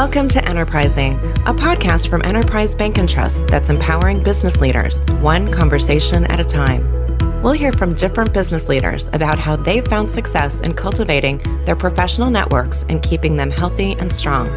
Welcome 0.00 0.28
to 0.28 0.48
Enterprising, 0.48 1.16
a 1.44 1.52
podcast 1.52 2.08
from 2.08 2.24
Enterprise 2.24 2.74
Bank 2.74 2.96
and 2.96 3.06
Trust 3.06 3.48
that's 3.48 3.68
empowering 3.68 4.22
business 4.22 4.58
leaders, 4.58 5.02
one 5.20 5.52
conversation 5.52 6.24
at 6.32 6.40
a 6.40 6.44
time. 6.44 7.42
We'll 7.42 7.52
hear 7.52 7.70
from 7.74 7.92
different 7.92 8.32
business 8.32 8.66
leaders 8.66 9.08
about 9.08 9.38
how 9.38 9.56
they've 9.56 9.86
found 9.86 10.08
success 10.08 10.62
in 10.62 10.72
cultivating 10.72 11.42
their 11.66 11.76
professional 11.76 12.30
networks 12.30 12.86
and 12.88 13.02
keeping 13.02 13.36
them 13.36 13.50
healthy 13.50 13.92
and 13.98 14.10
strong. 14.10 14.48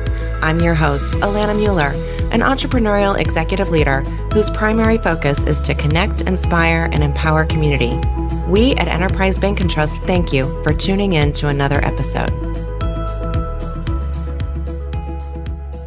I'm 0.41 0.61
your 0.61 0.75
host, 0.75 1.11
Alana 1.15 1.57
Mueller, 1.57 1.91
an 2.32 2.39
entrepreneurial 2.39 3.19
executive 3.19 3.69
leader 3.69 4.00
whose 4.33 4.50
primary 4.50 4.97
focus 4.97 5.43
is 5.43 5.60
to 5.60 5.75
connect, 5.75 6.21
inspire, 6.21 6.87
and 6.93 7.04
empower 7.04 7.43
community. 7.43 8.00
We 8.47 8.75
at 8.75 8.87
Enterprise 8.87 9.37
Bank 9.37 9.60
and 9.60 9.69
Trust 9.69 10.00
thank 10.04 10.32
you 10.32 10.64
for 10.64 10.73
tuning 10.73 11.14
in 11.14 11.33
to 11.33 11.50
another 11.50 11.83
episode. 11.83 12.43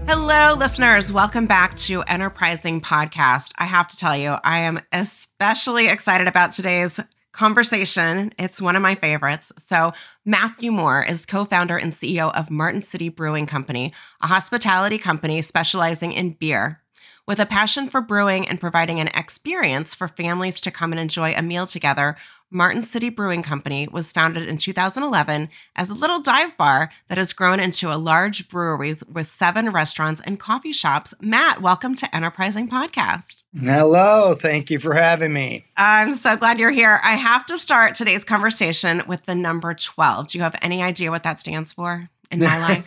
Hello, 0.08 0.54
listeners. 0.54 1.12
Welcome 1.12 1.46
back 1.46 1.74
to 1.78 2.02
Enterprising 2.02 2.80
Podcast. 2.80 3.50
I 3.58 3.64
have 3.64 3.88
to 3.88 3.96
tell 3.96 4.16
you, 4.16 4.36
I 4.44 4.60
am 4.60 4.80
especially 4.92 5.88
excited 5.88 6.28
about 6.28 6.52
today's 6.52 7.00
conversation. 7.32 8.32
It's 8.38 8.62
one 8.62 8.76
of 8.76 8.82
my 8.82 8.94
favorites. 8.94 9.50
So, 9.58 9.92
Matthew 10.24 10.70
Moore 10.70 11.02
is 11.02 11.26
co 11.26 11.44
founder 11.44 11.76
and 11.76 11.92
CEO 11.92 12.32
of 12.34 12.52
Martin 12.52 12.82
City 12.82 13.08
Brewing 13.08 13.46
Company, 13.46 13.92
a 14.22 14.28
hospitality 14.28 14.96
company 14.96 15.42
specializing 15.42 16.12
in 16.12 16.34
beer. 16.34 16.80
With 17.26 17.40
a 17.40 17.46
passion 17.46 17.90
for 17.90 18.00
brewing 18.00 18.48
and 18.48 18.60
providing 18.60 19.00
an 19.00 19.08
experience 19.08 19.92
for 19.92 20.06
families 20.06 20.60
to 20.60 20.70
come 20.70 20.92
and 20.92 21.00
enjoy 21.00 21.34
a 21.34 21.42
meal 21.42 21.66
together, 21.66 22.16
Martin 22.50 22.84
City 22.84 23.08
Brewing 23.08 23.42
Company 23.42 23.88
was 23.90 24.12
founded 24.12 24.48
in 24.48 24.56
2011 24.56 25.48
as 25.74 25.90
a 25.90 25.94
little 25.94 26.20
dive 26.20 26.56
bar 26.56 26.92
that 27.08 27.18
has 27.18 27.32
grown 27.32 27.58
into 27.58 27.92
a 27.92 27.98
large 27.98 28.48
brewery 28.48 28.96
with 29.12 29.28
seven 29.28 29.70
restaurants 29.70 30.20
and 30.24 30.38
coffee 30.38 30.72
shops. 30.72 31.12
Matt, 31.20 31.60
welcome 31.60 31.96
to 31.96 32.14
Enterprising 32.14 32.68
Podcast. 32.70 33.42
Hello. 33.60 34.34
Thank 34.34 34.70
you 34.70 34.78
for 34.78 34.94
having 34.94 35.32
me. 35.32 35.64
I'm 35.76 36.14
so 36.14 36.36
glad 36.36 36.60
you're 36.60 36.70
here. 36.70 37.00
I 37.02 37.16
have 37.16 37.44
to 37.46 37.58
start 37.58 37.96
today's 37.96 38.24
conversation 38.24 39.02
with 39.08 39.24
the 39.24 39.34
number 39.34 39.74
12. 39.74 40.28
Do 40.28 40.38
you 40.38 40.44
have 40.44 40.54
any 40.62 40.84
idea 40.84 41.10
what 41.10 41.24
that 41.24 41.40
stands 41.40 41.72
for 41.72 42.08
in 42.30 42.38
my 42.38 42.58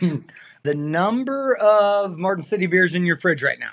the 0.62 0.74
number 0.74 1.56
of 1.56 2.16
Martin 2.16 2.42
City 2.42 2.64
beers 2.64 2.94
in 2.94 3.04
your 3.04 3.18
fridge 3.18 3.42
right 3.42 3.58
now. 3.58 3.72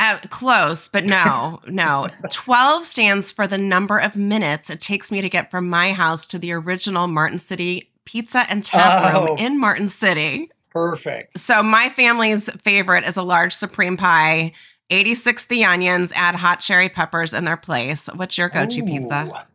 Uh, 0.00 0.18
close, 0.30 0.88
but 0.88 1.04
no, 1.04 1.60
no. 1.66 2.08
12 2.30 2.86
stands 2.86 3.30
for 3.30 3.46
the 3.46 3.58
number 3.58 3.98
of 3.98 4.16
minutes 4.16 4.70
it 4.70 4.80
takes 4.80 5.12
me 5.12 5.20
to 5.20 5.28
get 5.28 5.50
from 5.50 5.68
my 5.68 5.92
house 5.92 6.26
to 6.28 6.38
the 6.38 6.52
original 6.52 7.06
Martin 7.06 7.38
City 7.38 7.90
Pizza 8.06 8.46
and 8.48 8.64
Tap 8.64 9.12
Room 9.12 9.28
oh, 9.28 9.36
in 9.38 9.60
Martin 9.60 9.90
City. 9.90 10.50
Perfect. 10.70 11.38
So, 11.38 11.62
my 11.62 11.90
family's 11.90 12.48
favorite 12.62 13.04
is 13.04 13.18
a 13.18 13.22
large 13.22 13.52
supreme 13.52 13.98
pie, 13.98 14.52
86 14.88 15.44
the 15.44 15.66
onions, 15.66 16.12
add 16.16 16.34
hot 16.34 16.60
cherry 16.60 16.88
peppers 16.88 17.34
in 17.34 17.44
their 17.44 17.58
place. 17.58 18.08
What's 18.14 18.38
your 18.38 18.48
go 18.48 18.64
to 18.64 18.82
pizza? 18.82 19.46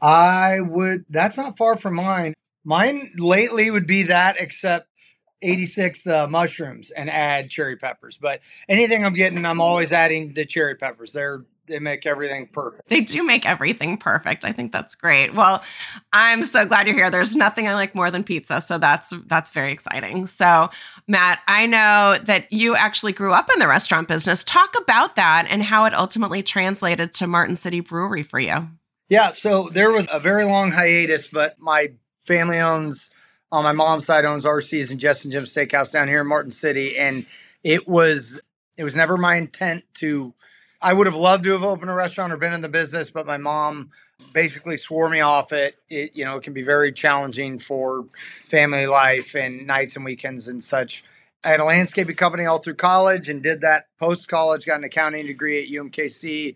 I 0.00 0.62
would, 0.62 1.04
that's 1.10 1.36
not 1.36 1.58
far 1.58 1.76
from 1.76 1.96
mine. 1.96 2.32
Mine 2.64 3.12
lately 3.18 3.70
would 3.70 3.86
be 3.86 4.04
that, 4.04 4.36
except 4.38 4.89
86 5.42 6.06
uh, 6.06 6.26
mushrooms 6.28 6.90
and 6.90 7.10
add 7.10 7.50
cherry 7.50 7.76
peppers. 7.76 8.18
But 8.20 8.40
anything 8.68 9.04
I'm 9.04 9.14
getting, 9.14 9.44
I'm 9.44 9.60
always 9.60 9.92
adding 9.92 10.34
the 10.34 10.44
cherry 10.44 10.74
peppers. 10.74 11.12
They're 11.12 11.44
they 11.70 11.78
make 11.78 12.04
everything 12.04 12.48
perfect. 12.48 12.88
They 12.88 13.00
do 13.00 13.22
make 13.22 13.46
everything 13.46 13.96
perfect. 13.96 14.44
I 14.44 14.52
think 14.52 14.72
that's 14.72 14.94
great. 14.94 15.34
Well, 15.34 15.62
I'm 16.12 16.44
so 16.44 16.66
glad 16.66 16.86
you're 16.86 16.96
here. 16.96 17.10
There's 17.10 17.34
nothing 17.34 17.68
I 17.68 17.74
like 17.74 17.94
more 17.94 18.10
than 18.10 18.24
pizza, 18.24 18.60
so 18.60 18.76
that's 18.76 19.12
that's 19.26 19.50
very 19.52 19.72
exciting. 19.72 20.26
So, 20.26 20.68
Matt, 21.06 21.40
I 21.46 21.66
know 21.66 22.18
that 22.24 22.52
you 22.52 22.74
actually 22.74 23.12
grew 23.12 23.32
up 23.32 23.48
in 23.52 23.60
the 23.60 23.68
restaurant 23.68 24.08
business. 24.08 24.44
Talk 24.44 24.74
about 24.80 25.16
that 25.16 25.46
and 25.48 25.62
how 25.62 25.84
it 25.84 25.94
ultimately 25.94 26.42
translated 26.42 27.12
to 27.14 27.26
Martin 27.26 27.56
City 27.56 27.80
Brewery 27.80 28.24
for 28.24 28.40
you. 28.40 28.68
Yeah, 29.08 29.30
so 29.30 29.70
there 29.72 29.90
was 29.90 30.06
a 30.10 30.20
very 30.20 30.44
long 30.44 30.70
hiatus, 30.70 31.26
but 31.26 31.58
my 31.58 31.92
family 32.22 32.58
owns 32.58 33.10
on 33.52 33.64
my 33.64 33.72
mom's 33.72 34.06
side 34.06 34.24
owns 34.24 34.44
RC's 34.44 34.90
and 34.90 35.00
Jess 35.00 35.24
and 35.24 35.32
Jim's 35.32 35.52
Steakhouse 35.54 35.92
down 35.92 36.08
here 36.08 36.20
in 36.20 36.26
Martin 36.26 36.50
City, 36.50 36.96
and 36.96 37.26
it 37.64 37.88
was 37.88 38.40
it 38.76 38.84
was 38.84 38.94
never 38.94 39.16
my 39.16 39.36
intent 39.36 39.84
to. 39.94 40.32
I 40.82 40.94
would 40.94 41.06
have 41.06 41.16
loved 41.16 41.44
to 41.44 41.52
have 41.52 41.62
opened 41.62 41.90
a 41.90 41.94
restaurant 41.94 42.32
or 42.32 42.38
been 42.38 42.54
in 42.54 42.62
the 42.62 42.68
business, 42.68 43.10
but 43.10 43.26
my 43.26 43.36
mom 43.36 43.90
basically 44.32 44.78
swore 44.78 45.10
me 45.10 45.20
off 45.20 45.52
it. 45.52 45.76
It 45.88 46.16
you 46.16 46.24
know 46.24 46.36
it 46.36 46.42
can 46.42 46.52
be 46.52 46.62
very 46.62 46.92
challenging 46.92 47.58
for 47.58 48.06
family 48.48 48.86
life 48.86 49.34
and 49.34 49.66
nights 49.66 49.96
and 49.96 50.04
weekends 50.04 50.48
and 50.48 50.62
such. 50.62 51.04
I 51.42 51.48
had 51.48 51.60
a 51.60 51.64
landscaping 51.64 52.16
company 52.16 52.44
all 52.44 52.58
through 52.58 52.74
college 52.74 53.28
and 53.28 53.42
did 53.42 53.62
that 53.62 53.86
post 53.98 54.28
college. 54.28 54.66
Got 54.66 54.78
an 54.78 54.84
accounting 54.84 55.26
degree 55.26 55.62
at 55.62 55.70
UMKC. 55.70 56.54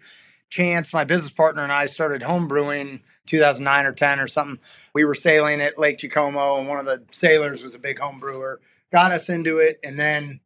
Chance, 0.50 0.92
my 0.92 1.04
business 1.04 1.32
partner, 1.32 1.64
and 1.64 1.72
I 1.72 1.86
started 1.86 2.22
home 2.22 2.46
brewing 2.46 3.00
2009 3.26 3.86
or 3.86 3.92
10 3.92 4.20
or 4.20 4.28
something. 4.28 4.58
We 4.94 5.04
were 5.04 5.14
sailing 5.14 5.60
at 5.60 5.78
Lake 5.78 5.98
Jacomo, 5.98 6.58
and 6.58 6.68
one 6.68 6.78
of 6.78 6.86
the 6.86 7.02
sailors 7.10 7.62
was 7.62 7.74
a 7.74 7.78
big 7.78 7.98
home 7.98 8.18
brewer, 8.18 8.60
got 8.92 9.12
us 9.12 9.28
into 9.28 9.58
it. 9.58 9.80
And 9.82 9.98
then 9.98 10.40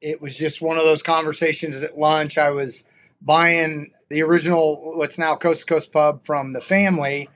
it 0.00 0.20
was 0.20 0.36
just 0.36 0.60
one 0.60 0.78
of 0.78 0.84
those 0.84 1.02
conversations 1.02 1.82
at 1.82 1.98
lunch. 1.98 2.38
I 2.38 2.50
was 2.50 2.84
buying 3.20 3.92
the 4.08 4.22
original, 4.22 4.96
what's 4.96 5.18
now 5.18 5.36
Coast 5.36 5.60
to 5.60 5.66
Coast 5.66 5.92
Pub 5.92 6.24
from 6.24 6.52
the 6.52 6.60
family. 6.60 7.28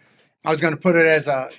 I 0.44 0.50
was 0.50 0.60
going 0.60 0.74
to 0.74 0.80
put 0.80 0.96
it 0.96 1.06
as 1.06 1.26
a 1.26 1.50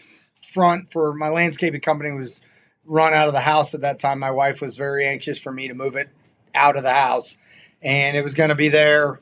front 0.47 0.91
for 0.91 1.13
my 1.13 1.29
landscaping 1.29 1.81
company 1.81 2.11
was 2.11 2.39
run 2.85 3.13
out 3.13 3.27
of 3.27 3.33
the 3.33 3.41
house 3.41 3.73
at 3.73 3.81
that 3.81 3.99
time. 3.99 4.19
My 4.19 4.31
wife 4.31 4.61
was 4.61 4.77
very 4.77 5.05
anxious 5.05 5.37
for 5.37 5.51
me 5.51 5.67
to 5.67 5.73
move 5.73 5.95
it 5.95 6.09
out 6.53 6.77
of 6.77 6.83
the 6.83 6.93
house. 6.93 7.37
And 7.81 8.15
it 8.15 8.23
was 8.23 8.35
going 8.35 8.49
to 8.49 8.55
be 8.55 8.69
there 8.69 9.19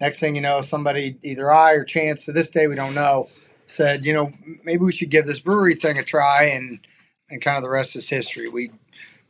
Next 0.00 0.20
thing 0.20 0.34
you 0.34 0.40
know, 0.40 0.62
somebody, 0.62 1.18
either 1.22 1.50
I 1.50 1.72
or 1.72 1.84
Chance, 1.84 2.24
to 2.26 2.32
this 2.32 2.50
day 2.50 2.66
we 2.66 2.76
don't 2.76 2.94
know, 2.94 3.28
said, 3.66 4.04
you 4.04 4.12
know, 4.12 4.32
maybe 4.64 4.84
we 4.84 4.92
should 4.92 5.10
give 5.10 5.26
this 5.26 5.40
brewery 5.40 5.74
thing 5.74 5.98
a 5.98 6.04
try, 6.04 6.44
and 6.44 6.78
and 7.30 7.42
kind 7.42 7.56
of 7.56 7.62
the 7.62 7.68
rest 7.68 7.96
is 7.96 8.08
history. 8.08 8.48
We 8.48 8.70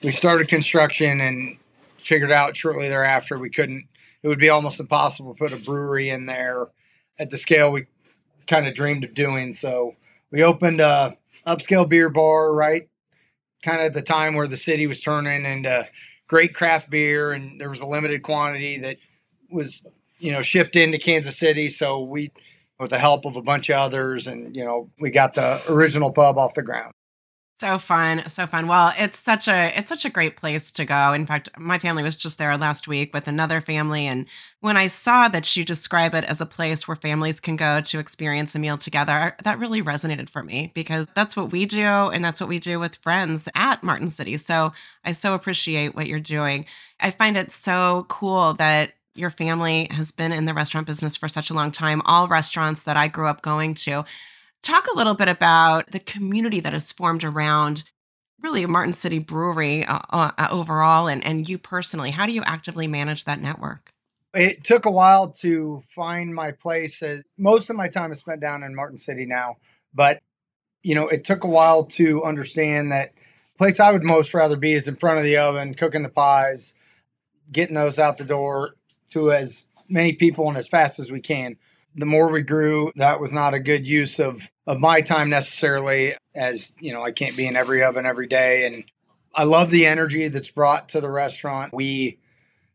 we 0.03 0.13
started 0.13 0.49
construction 0.49 1.21
and 1.21 1.57
figured 1.99 2.33
out 2.33 2.57
shortly 2.57 2.89
thereafter 2.89 3.39
we 3.39 3.51
couldn't. 3.51 3.87
It 4.23 4.29
would 4.29 4.39
be 4.39 4.51
almost 4.51 4.81
impossible 4.81 5.35
to 5.35 5.39
put 5.39 5.53
a 5.53 5.57
brewery 5.65 6.11
in 6.11 6.27
there 6.27 6.67
at 7.19 7.31
the 7.31 7.39
scale 7.39 7.73
we 7.73 7.87
kind 8.47 8.67
of 8.67 8.75
dreamed 8.75 9.05
of 9.05 9.15
doing. 9.15 9.53
So 9.53 9.97
we 10.31 10.43
opened 10.43 10.81
a 10.81 11.17
upscale 11.47 11.89
beer 11.89 12.09
bar 12.09 12.53
right 12.53 12.89
kind 13.63 13.81
of 13.81 13.87
at 13.87 13.95
the 13.95 14.03
time 14.03 14.35
where 14.35 14.47
the 14.47 14.57
city 14.57 14.87
was 14.87 15.01
turning 15.01 15.45
into 15.45 15.87
great 16.29 16.55
craft 16.55 16.91
beer 16.91 17.33
and 17.33 17.61
there 17.61 17.71
was 17.71 17.81
a 17.81 17.87
limited 17.87 18.23
quantity 18.23 18.79
that 18.79 18.97
was 19.51 19.87
you 20.19 20.33
know, 20.33 20.43
shipped 20.43 20.77
into 20.77 20.99
Kansas 20.99 21.37
City. 21.37 21.69
So 21.69 22.03
we, 22.03 22.33
with 22.79 22.91
the 22.91 22.99
help 22.99 23.25
of 23.25 23.37
a 23.37 23.43
bunch 23.43 23.71
of 23.71 23.77
others, 23.77 24.27
and 24.27 24.55
you 24.55 24.65
know, 24.65 24.91
we 25.01 25.11
got 25.11 25.35
the 25.35 25.61
original 25.69 26.13
pub 26.13 26.39
off 26.39 26.55
the 26.55 26.63
ground. 26.63 26.93
So 27.61 27.77
fun, 27.77 28.23
so 28.29 28.47
fun. 28.47 28.69
Well, 28.69 28.93
it's 28.97 29.19
such 29.19 29.49
a 29.49 29.77
it's 29.77 29.89
such 29.89 30.05
a 30.05 30.11
great 30.11 30.37
place 30.37 30.71
to 30.71 30.85
go. 30.85 31.13
In 31.13 31.27
fact, 31.27 31.49
my 31.59 31.77
family 31.77 32.05
was 32.05 32.15
just 32.15 32.39
there 32.39 32.57
last 32.57 32.87
week 32.87 33.13
with 33.13 33.27
another 33.27 33.61
family 33.61 34.07
and 34.07 34.27
when 34.61 34.77
I 34.77 34.87
saw 34.87 35.27
that 35.27 35.57
you 35.57 35.65
describe 35.65 36.15
it 36.15 36.23
as 36.25 36.41
a 36.41 36.47
place 36.47 36.87
where 36.87 36.95
families 36.97 37.41
can 37.41 37.57
go 37.57 37.81
to 37.81 37.99
experience 37.99 38.55
a 38.55 38.61
meal 38.61 38.79
together, 38.79 39.35
that 39.43 39.59
really 39.59 39.83
resonated 39.83 40.31
for 40.31 40.45
me 40.45 40.71
because 40.73 41.09
that's 41.17 41.37
what 41.37 41.51
we 41.51 41.67
do 41.67 41.81
and 41.81 42.25
that's 42.25 42.41
what 42.41 42.49
we 42.49 42.61
do 42.61 42.79
with 42.79 42.95
friends 42.95 43.49
at 43.57 43.83
Martin 43.83 44.11
City. 44.11 44.37
So, 44.37 44.73
I 45.05 45.11
so 45.11 45.35
appreciate 45.35 45.97
what 45.97 46.07
you're 46.07 46.21
doing. 46.21 46.65
I 47.01 47.11
find 47.11 47.37
it 47.37 47.51
so 47.51 48.07
cool 48.09 48.55
that 48.55 48.93
your 49.15 49.31
family 49.31 49.89
has 49.91 50.11
been 50.11 50.33
in 50.33 50.45
the 50.45 50.55
restaurant 50.55 50.87
business 50.87 51.17
for 51.17 51.29
such 51.29 51.51
a 51.51 51.55
long 51.55 51.73
time, 51.73 52.03
all 52.05 52.29
restaurants 52.29 52.85
that 52.85 52.97
I 52.97 53.09
grew 53.09 53.27
up 53.27 53.43
going 53.43 53.75
to. 53.75 54.05
Talk 54.63 54.87
a 54.87 54.97
little 54.97 55.15
bit 55.15 55.29
about 55.29 55.91
the 55.91 56.01
community 56.01 56.61
that 56.61 56.73
has 56.73 56.93
formed 56.93 57.25
around 57.25 57.85
really 58.41 58.65
Martin 58.67 58.93
City 58.93 59.19
Brewery 59.19 59.85
uh, 59.85 59.99
uh, 60.11 60.49
overall 60.51 61.09
and, 61.09 61.25
and 61.25 61.49
you 61.49 61.59
personally. 61.59 62.11
How 62.11 62.27
do 62.27 62.33
you 62.33 62.43
actively 62.45 62.87
manage 62.87 63.25
that 63.25 63.41
network? 63.41 63.91
It 64.35 64.63
took 64.63 64.85
a 64.85 64.91
while 64.91 65.31
to 65.41 65.83
find 65.95 66.35
my 66.35 66.53
place. 66.53 67.03
Most 67.37 67.71
of 67.71 67.77
my 67.77 67.89
time 67.89 68.13
is 68.13 68.19
spent 68.19 68.41
down 68.41 68.63
in 68.63 68.75
Martin 68.75 68.99
City 68.99 69.25
now, 69.25 69.57
but 69.95 70.21
you 70.83 70.95
know, 70.95 71.09
it 71.09 71.25
took 71.25 71.45
a 71.45 71.49
while 71.49 71.85
to 71.85 72.23
understand 72.25 72.93
that 72.93 73.13
place 73.57 73.81
I 73.81 73.91
would 73.91 74.05
most 74.05 74.33
rather 74.33 74.57
be 74.57 74.75
is 74.75 74.87
in 74.87 74.97
front 74.97 75.19
of 75.19 75.25
the 75.25 75.37
oven, 75.37 75.75
cooking 75.75 76.03
the 76.03 76.09
pies, 76.09 76.75
getting 77.51 77.75
those 77.75 77.99
out 77.99 78.19
the 78.19 78.25
door, 78.25 78.77
to 79.11 79.33
as 79.33 79.67
many 79.89 80.13
people 80.13 80.49
and 80.49 80.57
as 80.57 80.69
fast 80.69 80.99
as 80.99 81.11
we 81.11 81.21
can. 81.21 81.57
The 81.95 82.07
more 82.07 82.29
we 82.29 82.43
grew, 82.43 82.93
that 82.97 83.21
was 83.21 83.33
not 83.33 83.55
a 83.55 83.59
good 83.59 83.87
use 83.87 84.21
of 84.21 84.51
of 84.67 84.79
my 84.79 85.01
time 85.01 85.31
necessarily 85.31 86.15
as, 86.35 86.73
you 86.79 86.93
know, 86.93 87.03
I 87.03 87.11
can't 87.11 87.37
be 87.37 87.47
in 87.47 87.57
every 87.57 87.83
oven 87.83 88.05
every 88.05 88.27
day 88.27 88.67
and 88.67 88.85
I 89.35 89.45
love 89.45 89.71
the 89.71 89.87
energy 89.87 90.29
that's 90.29 90.51
brought 90.51 90.91
to 90.91 91.01
the 91.01 91.11
restaurant. 91.11 91.73
We 91.73 92.19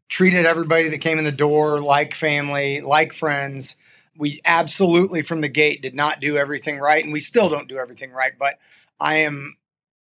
treated 0.09 0.45
everybody 0.45 0.89
that 0.89 0.99
came 0.99 1.19
in 1.19 1.23
the 1.23 1.31
door 1.31 1.81
like 1.81 2.15
family, 2.15 2.81
like 2.81 3.13
friends. 3.13 3.75
We 4.17 4.41
absolutely 4.43 5.21
from 5.21 5.41
the 5.41 5.49
gate 5.49 5.83
did 5.83 5.93
not 5.93 6.19
do 6.19 6.35
everything 6.35 6.79
right 6.79 7.03
and 7.03 7.13
we 7.13 7.19
still 7.19 7.49
don't 7.49 7.69
do 7.69 7.77
everything 7.77 8.11
right, 8.11 8.33
but 8.37 8.55
I 8.99 9.17
am 9.17 9.57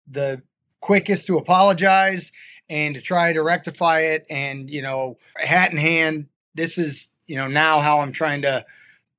the 0.09 0.43
quickest 0.81 1.27
to 1.27 1.39
apologize 1.39 2.31
and 2.71 2.95
to 2.95 3.01
try 3.01 3.33
to 3.33 3.43
rectify 3.43 4.01
it. 4.01 4.25
And, 4.31 4.71
you 4.71 4.81
know, 4.81 5.19
hat 5.37 5.73
in 5.73 5.77
hand, 5.77 6.29
this 6.55 6.79
is, 6.79 7.09
you 7.27 7.37
know, 7.37 7.49
now 7.49 7.81
how 7.81 8.01
I'm 8.01 8.13
trying 8.13 8.43
to 8.43 8.65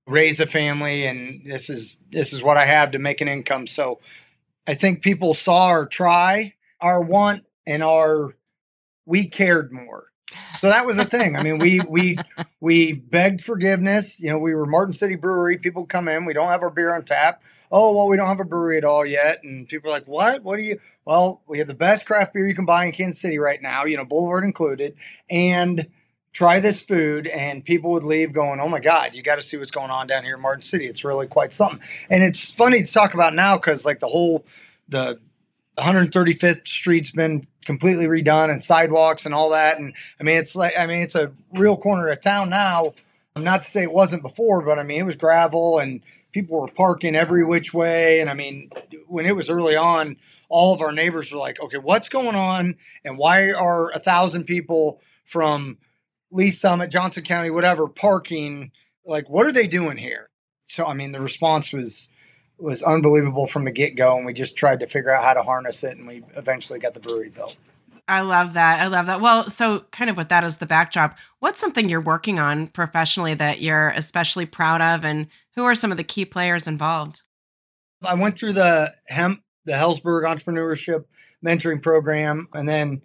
raise 0.07 0.39
a 0.39 0.47
family 0.47 1.05
and 1.05 1.45
this 1.45 1.69
is 1.69 1.97
this 2.09 2.33
is 2.33 2.41
what 2.41 2.57
I 2.57 2.65
have 2.65 2.91
to 2.91 2.99
make 2.99 3.21
an 3.21 3.27
income. 3.27 3.67
So 3.67 3.99
I 4.65 4.73
think 4.73 5.03
people 5.03 5.33
saw 5.33 5.65
our 5.65 5.85
try, 5.85 6.55
our 6.79 7.01
want 7.01 7.43
and 7.67 7.83
our 7.83 8.35
we 9.05 9.27
cared 9.27 9.71
more. 9.71 10.07
So 10.57 10.67
that 10.67 10.85
was 10.85 10.95
the 10.95 11.05
thing. 11.05 11.35
I 11.35 11.43
mean, 11.43 11.57
we 11.57 11.79
we 11.87 12.17
we 12.61 12.93
begged 12.93 13.43
forgiveness. 13.43 14.19
You 14.19 14.29
know, 14.29 14.39
we 14.39 14.55
were 14.55 14.65
Martin 14.65 14.93
City 14.93 15.17
Brewery. 15.17 15.57
People 15.57 15.85
come 15.85 16.07
in, 16.07 16.25
we 16.25 16.33
don't 16.33 16.49
have 16.49 16.63
our 16.63 16.69
beer 16.69 16.95
on 16.95 17.03
tap. 17.03 17.43
Oh 17.71 17.95
well, 17.95 18.07
we 18.07 18.17
don't 18.17 18.27
have 18.27 18.39
a 18.39 18.45
brewery 18.45 18.77
at 18.77 18.83
all 18.83 19.05
yet, 19.05 19.43
and 19.43 19.67
people 19.67 19.89
are 19.89 19.93
like, 19.93 20.07
"What? 20.07 20.43
What 20.43 20.57
do 20.57 20.63
you?" 20.63 20.79
Well, 21.05 21.41
we 21.47 21.59
have 21.59 21.67
the 21.67 21.73
best 21.73 22.05
craft 22.05 22.33
beer 22.33 22.47
you 22.47 22.55
can 22.55 22.65
buy 22.65 22.85
in 22.85 22.91
Kansas 22.91 23.21
City 23.21 23.37
right 23.39 23.61
now. 23.61 23.85
You 23.85 23.97
know, 23.97 24.05
Boulevard 24.05 24.43
included, 24.43 24.95
and 25.29 25.87
try 26.33 26.59
this 26.59 26.81
food 26.81 27.27
and 27.27 27.63
people 27.63 27.91
would 27.91 28.03
leave 28.03 28.31
going 28.31 28.59
oh 28.59 28.69
my 28.69 28.79
god 28.79 29.13
you 29.13 29.21
got 29.21 29.35
to 29.35 29.43
see 29.43 29.57
what's 29.57 29.71
going 29.71 29.91
on 29.91 30.07
down 30.07 30.23
here 30.23 30.35
in 30.35 30.41
martin 30.41 30.61
city 30.61 30.85
it's 30.85 31.03
really 31.03 31.27
quite 31.27 31.53
something 31.53 31.81
and 32.09 32.23
it's 32.23 32.51
funny 32.51 32.83
to 32.83 32.91
talk 32.91 33.13
about 33.13 33.33
now 33.33 33.57
because 33.57 33.85
like 33.85 33.99
the 33.99 34.07
whole 34.07 34.45
the 34.87 35.19
135th 35.77 36.67
street's 36.67 37.11
been 37.11 37.45
completely 37.65 38.05
redone 38.05 38.49
and 38.49 38.63
sidewalks 38.63 39.25
and 39.25 39.35
all 39.35 39.49
that 39.49 39.77
and 39.77 39.93
i 40.19 40.23
mean 40.23 40.37
it's 40.37 40.55
like 40.55 40.73
i 40.77 40.85
mean 40.85 41.01
it's 41.01 41.15
a 41.15 41.31
real 41.53 41.75
corner 41.75 42.07
of 42.07 42.21
town 42.21 42.49
now 42.49 42.93
i'm 43.35 43.43
not 43.43 43.63
to 43.63 43.69
say 43.69 43.83
it 43.83 43.91
wasn't 43.91 44.21
before 44.21 44.61
but 44.61 44.79
i 44.79 44.83
mean 44.83 45.01
it 45.01 45.05
was 45.05 45.17
gravel 45.17 45.79
and 45.79 46.01
people 46.31 46.59
were 46.59 46.67
parking 46.67 47.15
every 47.15 47.43
which 47.43 47.73
way 47.73 48.19
and 48.19 48.29
i 48.29 48.33
mean 48.33 48.69
when 49.07 49.25
it 49.25 49.35
was 49.35 49.49
early 49.49 49.75
on 49.75 50.15
all 50.49 50.73
of 50.73 50.81
our 50.81 50.91
neighbors 50.91 51.31
were 51.31 51.37
like 51.37 51.59
okay 51.61 51.77
what's 51.77 52.09
going 52.09 52.35
on 52.35 52.75
and 53.03 53.17
why 53.17 53.51
are 53.51 53.91
a 53.91 53.99
thousand 53.99 54.43
people 54.45 55.01
from 55.25 55.77
Lee 56.31 56.51
Summit, 56.51 56.89
Johnson 56.89 57.23
County, 57.23 57.49
whatever, 57.49 57.87
parking. 57.87 58.71
Like, 59.05 59.29
what 59.29 59.45
are 59.45 59.51
they 59.51 59.67
doing 59.67 59.97
here? 59.97 60.29
So, 60.65 60.85
I 60.85 60.93
mean, 60.93 61.11
the 61.11 61.21
response 61.21 61.73
was 61.73 62.09
was 62.57 62.83
unbelievable 62.83 63.47
from 63.47 63.65
the 63.65 63.71
get 63.71 63.95
go, 63.95 64.15
and 64.15 64.25
we 64.25 64.33
just 64.33 64.55
tried 64.55 64.79
to 64.79 64.87
figure 64.87 65.09
out 65.09 65.23
how 65.23 65.33
to 65.33 65.41
harness 65.41 65.83
it, 65.83 65.97
and 65.97 66.07
we 66.07 66.23
eventually 66.37 66.77
got 66.77 66.93
the 66.93 66.99
brewery 66.99 67.29
built. 67.29 67.57
I 68.11 68.21
love 68.21 68.53
that. 68.53 68.81
I 68.81 68.87
love 68.87 69.05
that. 69.05 69.21
Well, 69.21 69.49
so 69.49 69.85
kind 69.91 70.09
of 70.09 70.17
with 70.17 70.27
that 70.29 70.43
as 70.43 70.57
the 70.57 70.65
backdrop, 70.65 71.17
what's 71.39 71.61
something 71.61 71.87
you're 71.87 72.01
working 72.01 72.39
on 72.39 72.67
professionally 72.67 73.33
that 73.35 73.61
you're 73.61 73.91
especially 73.91 74.45
proud 74.45 74.81
of, 74.81 75.05
and 75.05 75.27
who 75.55 75.63
are 75.63 75.75
some 75.75 75.91
of 75.91 75.97
the 75.97 76.03
key 76.03 76.25
players 76.25 76.67
involved? 76.67 77.21
I 78.03 78.15
went 78.15 78.37
through 78.37 78.53
the 78.53 78.93
hemp, 79.07 79.41
the 79.63 79.73
Helzberg 79.73 80.23
Entrepreneurship 80.23 81.05
Mentoring 81.45 81.81
Program, 81.81 82.49
and 82.53 82.67
then 82.67 83.01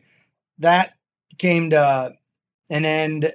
that 0.59 0.95
came 1.39 1.71
to 1.71 2.13
an 2.69 2.85
end 2.85 3.33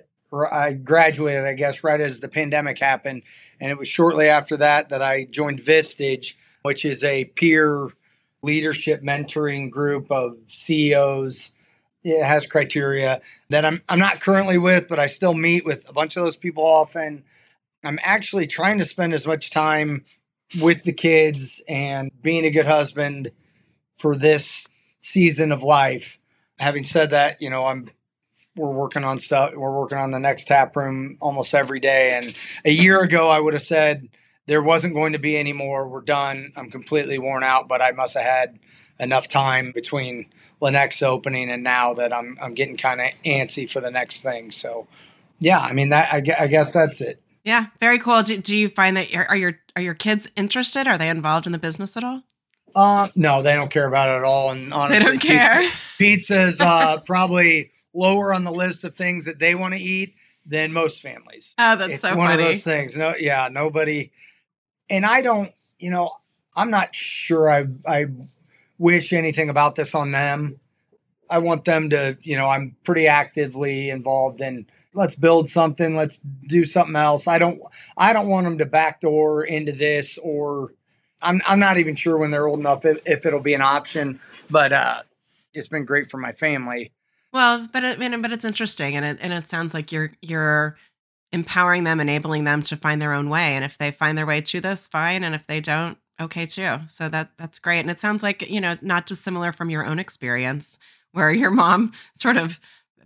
I 0.51 0.73
graduated, 0.73 1.45
I 1.45 1.53
guess, 1.53 1.83
right 1.83 2.00
as 2.00 2.19
the 2.19 2.27
pandemic 2.27 2.79
happened. 2.79 3.23
And 3.59 3.71
it 3.71 3.77
was 3.77 3.88
shortly 3.88 4.27
after 4.27 4.57
that 4.57 4.89
that 4.89 5.01
I 5.01 5.25
joined 5.25 5.62
Vistage, 5.62 6.35
which 6.63 6.85
is 6.85 7.03
a 7.03 7.25
peer 7.25 7.89
leadership 8.41 9.03
mentoring 9.03 9.69
group 9.69 10.12
of 10.12 10.35
CEOs. 10.47 11.51
It 12.03 12.24
has 12.24 12.48
criteria 12.48 13.21
that 13.50 13.65
I'm 13.65 13.81
I'm 13.88 14.00
not 14.00 14.21
currently 14.21 14.57
with, 14.57 14.88
but 14.88 15.00
I 15.00 15.07
still 15.07 15.33
meet 15.33 15.65
with 15.65 15.88
a 15.88 15.94
bunch 15.94 16.18
of 16.18 16.24
those 16.24 16.36
people 16.36 16.65
often. 16.65 17.24
I'm 17.83 18.00
actually 18.01 18.48
trying 18.48 18.80
to 18.80 18.86
spend 18.86 19.13
as 19.13 19.25
much 19.25 19.51
time 19.51 20.06
with 20.59 20.83
the 20.83 20.94
kids 20.94 21.62
and 21.68 22.12
being 22.21 22.45
a 22.45 22.51
good 22.51 22.65
husband 22.65 23.31
for 23.98 24.15
this 24.15 24.68
season 25.00 25.51
of 25.51 25.63
life. 25.63 26.19
Having 26.59 26.83
said 26.86 27.12
that, 27.12 27.42
you 27.42 27.50
know, 27.50 27.65
I'm 27.65 27.89
we're 28.56 28.71
working 28.71 29.04
on 29.04 29.19
stuff. 29.19 29.54
We're 29.56 29.77
working 29.77 29.97
on 29.97 30.12
the 30.12 30.19
next 30.19 30.47
tap 30.47 30.75
room 30.75 31.18
almost 31.21 31.54
every 31.54 31.80
day. 31.80 32.12
And 32.12 32.36
a 32.65 32.71
year 32.71 33.01
ago, 33.01 33.30
I 33.30 33.39
would 33.39 33.54
have 33.54 33.63
said 33.63 34.09
there 34.47 34.62
wasn't 34.62 34.94
going 34.94 35.13
to 35.13 35.19
be 35.19 35.38
any 35.38 35.54
more. 35.54 35.88
We're 35.88 36.01
done. 36.01 36.51
I'm 36.56 36.69
completely 36.69 37.18
worn 37.18 37.44
out, 37.44 37.68
but 37.68 37.81
I 37.81 37.92
must 37.92 38.15
have 38.15 38.25
had 38.25 38.59
enough 39.01 39.27
time 39.27 39.71
between 39.74 40.27
the 40.62 41.03
opening 41.03 41.50
and 41.50 41.63
now 41.63 41.94
that 41.95 42.13
I'm 42.13 42.38
I'm 42.42 42.53
getting 42.53 42.77
kind 42.77 43.01
of 43.01 43.07
antsy 43.25 43.69
for 43.69 43.81
the 43.81 43.92
next 43.92 44.21
thing. 44.21 44.51
So, 44.51 44.88
yeah, 45.39 45.59
I 45.59 45.74
mean 45.74 45.89
that 45.89 46.13
I, 46.13 46.44
I 46.44 46.48
guess 46.48 46.71
that's 46.71 47.01
it. 47.01 47.21
Yeah, 47.44 47.65
very 47.80 47.98
cool. 47.98 48.21
Do, 48.21 48.38
do 48.38 48.56
you 48.56 48.69
find 48.69 48.95
that 48.95 49.13
are 49.15 49.36
your 49.36 49.57
are 49.75 49.81
your 49.81 49.95
kids 49.95 50.27
interested? 50.36 50.88
Are 50.88 50.98
they 50.98 51.09
involved 51.09 51.48
in 51.48 51.51
the 51.51 51.57
business 51.57 51.98
at 51.98 52.03
all? 52.03 52.21
Uh, 52.75 53.09
no, 53.15 53.42
they 53.42 53.53
don't 53.53 53.71
care 53.71 53.88
about 53.88 54.09
it 54.09 54.19
at 54.19 54.24
all. 54.24 54.51
And 54.51 54.74
honestly, 54.74 55.00
they 55.00 55.06
don't 55.06 55.19
care. 55.19 55.69
Pizza, 55.97 56.42
is 56.44 56.62
uh, 56.62 57.00
probably 57.01 57.71
lower 57.94 58.33
on 58.33 58.44
the 58.44 58.51
list 58.51 58.83
of 58.83 58.95
things 58.95 59.25
that 59.25 59.39
they 59.39 59.56
want 59.56 59.74
to 59.74 59.80
eat 59.80 60.15
than 60.45 60.71
most 60.71 61.01
families. 61.01 61.54
Oh, 61.57 61.75
that's 61.75 61.94
it's 61.94 62.01
so 62.01 62.15
one 62.15 62.30
funny. 62.30 62.44
of 62.44 62.50
those 62.50 62.63
things. 62.63 62.95
No, 62.95 63.13
yeah, 63.19 63.50
nobody. 63.51 64.12
And 64.89 65.06
I 65.06 65.21
don't, 65.21 65.51
you 65.80 65.89
know, 65.89 66.12
I'm 66.56 66.69
not 66.69 66.95
sure 66.95 67.50
I 67.50 67.65
I 67.86 68.06
wish 68.81 69.13
anything 69.13 69.50
about 69.50 69.75
this 69.75 69.94
on 69.94 70.12
them. 70.12 70.60
I 71.30 71.38
want 71.38 71.66
them 71.66 71.89
to, 71.92 72.18
you 72.22 72.38
know, 72.38 72.48
I'm 72.48 72.75
pretty 72.83 73.07
actively 73.07 73.89
involved 73.89 74.42
in 74.42 74.66
let's 74.94 75.16
build 75.16 75.48
something, 75.48 75.95
let's 75.95 76.19
do 76.48 76.66
something 76.66 76.95
else. 76.95 77.28
I 77.28 77.39
don't 77.39 77.62
I 77.95 78.12
don't 78.12 78.28
want 78.28 78.45
them 78.45 78.57
to 78.57 78.66
backdoor 78.66 79.44
into 79.44 79.72
this 79.72 80.18
or 80.18 80.74
I'm 81.22 81.42
I'm 81.45 81.60
not 81.60 81.78
even 81.78 81.95
sure 81.95 82.18
when 82.18 82.31
they're 82.31 82.48
old 82.48 82.60
enough 82.60 82.83
if, 82.83 83.07
if 83.07 83.25
it'll 83.25 83.42
be 83.42 83.54
an 83.54 83.62
option, 83.62 84.19
but 84.50 84.74
uh 84.74 85.04
it's 85.54 85.68
been 85.68 85.86
great 85.86 86.10
for 86.10 86.18
my 86.18 86.31
family 86.31 86.92
well, 87.33 87.68
but 87.72 87.83
it, 87.83 88.22
but 88.22 88.31
it's 88.31 88.45
interesting, 88.45 88.95
and 88.95 89.06
it 89.06 89.18
and 89.22 89.31
it 89.31 89.48
sounds 89.48 89.74
like 89.74 89.92
you're 89.92 90.10
you're 90.22 90.75
empowering 91.31 91.86
them, 91.86 92.01
enabling 92.01 92.44
them 92.44 92.62
to 92.63 92.75
find 92.75 93.01
their 93.01 93.13
own 93.13 93.30
way, 93.30 93.56
and 93.56 93.63
if 93.63 93.78
they 93.78 93.92
find 93.92 94.18
their 94.18 94.25
way 94.25 94.42
to 94.42 94.60
this, 94.60 94.88
fine, 94.88 95.24
and 95.24 95.33
if 95.33 95.48
they 95.48 95.62
don't, 95.62 95.98
okay 96.21 96.45
too. 96.45 96.79
So 96.88 97.09
that 97.09 97.31
that's 97.38 97.59
great, 97.59 97.79
and 97.79 97.91
it 97.91 98.00
sounds 98.00 98.23
like 98.23 98.50
you 98.50 98.62
know 98.62 98.77
not 98.81 99.06
dissimilar 99.06 99.51
from 99.51 99.69
your 99.69 99.85
own 99.85 100.00
experience, 100.00 100.79
where 101.12 101.31
your 101.31 101.51
mom 101.51 101.94
sort 102.13 102.38
of 102.38 102.59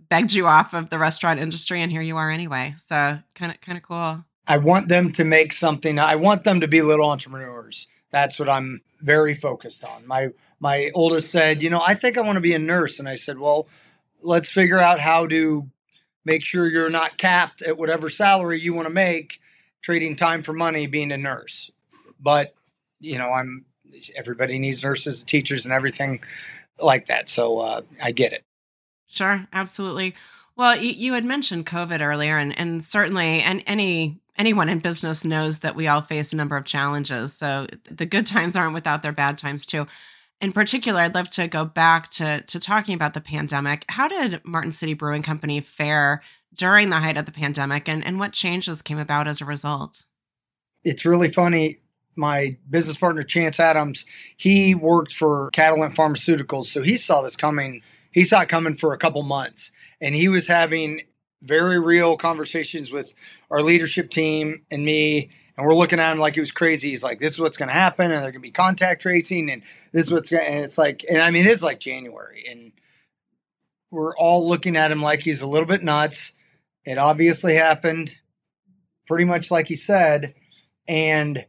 begged 0.09 0.33
you 0.33 0.47
off 0.47 0.73
of 0.73 0.89
the 0.89 0.99
restaurant 0.99 1.39
industry, 1.39 1.81
and 1.81 1.91
here 1.91 2.01
you 2.01 2.17
are 2.17 2.29
anyway. 2.29 2.75
So 2.85 3.19
kind 3.33 3.51
of 3.51 3.61
kind 3.61 3.77
of 3.77 3.83
cool. 3.83 4.23
I 4.47 4.57
want 4.57 4.89
them 4.89 5.11
to 5.13 5.23
make 5.23 5.53
something. 5.53 5.97
I 5.97 6.15
want 6.15 6.43
them 6.43 6.61
to 6.61 6.67
be 6.67 6.81
little 6.81 7.09
entrepreneurs. 7.09 7.87
That's 8.11 8.37
what 8.37 8.47
I'm 8.47 8.81
very 9.01 9.33
focused 9.33 9.83
on. 9.83 10.05
My 10.05 10.29
my 10.59 10.91
oldest 10.93 11.31
said, 11.31 11.61
you 11.63 11.69
know, 11.69 11.81
I 11.85 11.95
think 11.95 12.17
I 12.17 12.21
want 12.21 12.37
to 12.37 12.41
be 12.41 12.53
a 12.53 12.59
nurse, 12.59 12.99
and 12.99 13.09
I 13.09 13.15
said, 13.15 13.39
well 13.39 13.67
let's 14.25 14.49
figure 14.49 14.79
out 14.79 14.99
how 14.99 15.27
to 15.27 15.69
make 16.25 16.43
sure 16.43 16.67
you're 16.67 16.89
not 16.89 17.17
capped 17.17 17.61
at 17.61 17.77
whatever 17.77 18.09
salary 18.09 18.59
you 18.59 18.73
want 18.73 18.87
to 18.87 18.93
make 18.93 19.39
trading 19.81 20.15
time 20.15 20.41
for 20.41 20.51
money 20.51 20.87
being 20.87 21.11
a 21.11 21.17
nurse 21.17 21.71
but 22.19 22.55
you 22.99 23.17
know 23.17 23.31
i'm 23.31 23.65
everybody 24.15 24.59
needs 24.59 24.83
nurses 24.83 25.19
and 25.19 25.27
teachers 25.27 25.65
and 25.65 25.73
everything 25.73 26.19
like 26.81 27.07
that 27.07 27.29
so 27.29 27.59
uh, 27.59 27.81
i 28.01 28.11
get 28.11 28.33
it 28.33 28.43
sure 29.07 29.47
absolutely 29.53 30.15
well 30.55 30.75
you, 30.75 30.91
you 30.91 31.13
had 31.13 31.25
mentioned 31.25 31.65
covid 31.65 32.01
earlier 32.01 32.37
and, 32.37 32.57
and 32.57 32.83
certainly 32.83 33.41
and 33.41 33.63
any 33.67 34.19
anyone 34.37 34.67
in 34.67 34.79
business 34.79 35.23
knows 35.23 35.59
that 35.59 35.75
we 35.75 35.87
all 35.87 36.01
face 36.01 36.33
a 36.33 36.35
number 36.35 36.57
of 36.57 36.65
challenges 36.65 37.33
so 37.33 37.67
the 37.89 38.05
good 38.05 38.25
times 38.25 38.55
aren't 38.55 38.73
without 38.73 39.01
their 39.01 39.13
bad 39.13 39.37
times 39.37 39.65
too 39.65 39.87
in 40.41 40.51
particular, 40.51 41.01
I'd 41.01 41.15
love 41.15 41.29
to 41.31 41.47
go 41.47 41.65
back 41.65 42.09
to 42.11 42.41
to 42.41 42.59
talking 42.59 42.93
about 42.93 43.13
the 43.13 43.21
pandemic. 43.21 43.85
How 43.89 44.07
did 44.07 44.43
Martin 44.43 44.71
City 44.71 44.93
Brewing 44.93 45.23
Company 45.23 45.61
fare 45.61 46.21
during 46.53 46.89
the 46.89 46.99
height 46.99 47.17
of 47.17 47.25
the 47.25 47.31
pandemic, 47.31 47.87
and, 47.87 48.05
and 48.05 48.19
what 48.19 48.33
changes 48.33 48.81
came 48.81 48.97
about 48.97 49.27
as 49.27 49.41
a 49.41 49.45
result? 49.45 50.05
It's 50.83 51.05
really 51.05 51.31
funny. 51.31 51.79
My 52.15 52.57
business 52.69 52.97
partner 52.97 53.23
Chance 53.23 53.59
Adams, 53.59 54.05
he 54.37 54.75
worked 54.75 55.13
for 55.13 55.51
Catalent 55.51 55.95
Pharmaceuticals, 55.95 56.65
so 56.65 56.81
he 56.81 56.97
saw 56.97 57.21
this 57.21 57.35
coming. 57.35 57.81
He 58.11 58.25
saw 58.25 58.41
it 58.41 58.49
coming 58.49 58.75
for 58.75 58.93
a 58.93 58.97
couple 58.97 59.21
months, 59.23 59.71
and 59.99 60.15
he 60.15 60.29
was 60.29 60.47
having 60.47 61.01
very 61.43 61.79
real 61.79 62.17
conversations 62.17 62.91
with 62.91 63.13
our 63.51 63.61
leadership 63.61 64.09
team 64.09 64.63
and 64.71 64.85
me 64.85 65.29
and 65.57 65.65
we're 65.65 65.75
looking 65.75 65.99
at 65.99 66.11
him 66.11 66.19
like 66.19 66.33
he 66.33 66.39
was 66.39 66.51
crazy. 66.51 66.89
He's 66.89 67.03
like, 67.03 67.19
"This 67.19 67.33
is 67.33 67.39
what's 67.39 67.57
going 67.57 67.69
to 67.69 67.73
happen, 67.73 68.05
and 68.11 68.15
they're 68.15 68.31
going 68.31 68.33
to 68.33 68.39
be 68.39 68.51
contact 68.51 69.01
tracing, 69.01 69.49
and 69.49 69.61
this 69.91 70.07
is 70.07 70.11
what's 70.11 70.29
going." 70.29 70.45
And 70.45 70.63
it's 70.63 70.77
like, 70.77 71.05
and 71.09 71.21
I 71.21 71.31
mean, 71.31 71.47
it's 71.47 71.61
like 71.61 71.79
January, 71.79 72.45
and 72.49 72.71
we're 73.91 74.15
all 74.17 74.47
looking 74.47 74.75
at 74.75 74.91
him 74.91 75.01
like 75.01 75.21
he's 75.21 75.41
a 75.41 75.47
little 75.47 75.67
bit 75.67 75.83
nuts. 75.83 76.33
It 76.83 76.97
obviously 76.97 77.55
happened, 77.55 78.11
pretty 79.07 79.25
much 79.25 79.49
like 79.49 79.67
he 79.67 79.75
said, 79.75 80.35
and 80.87 81.45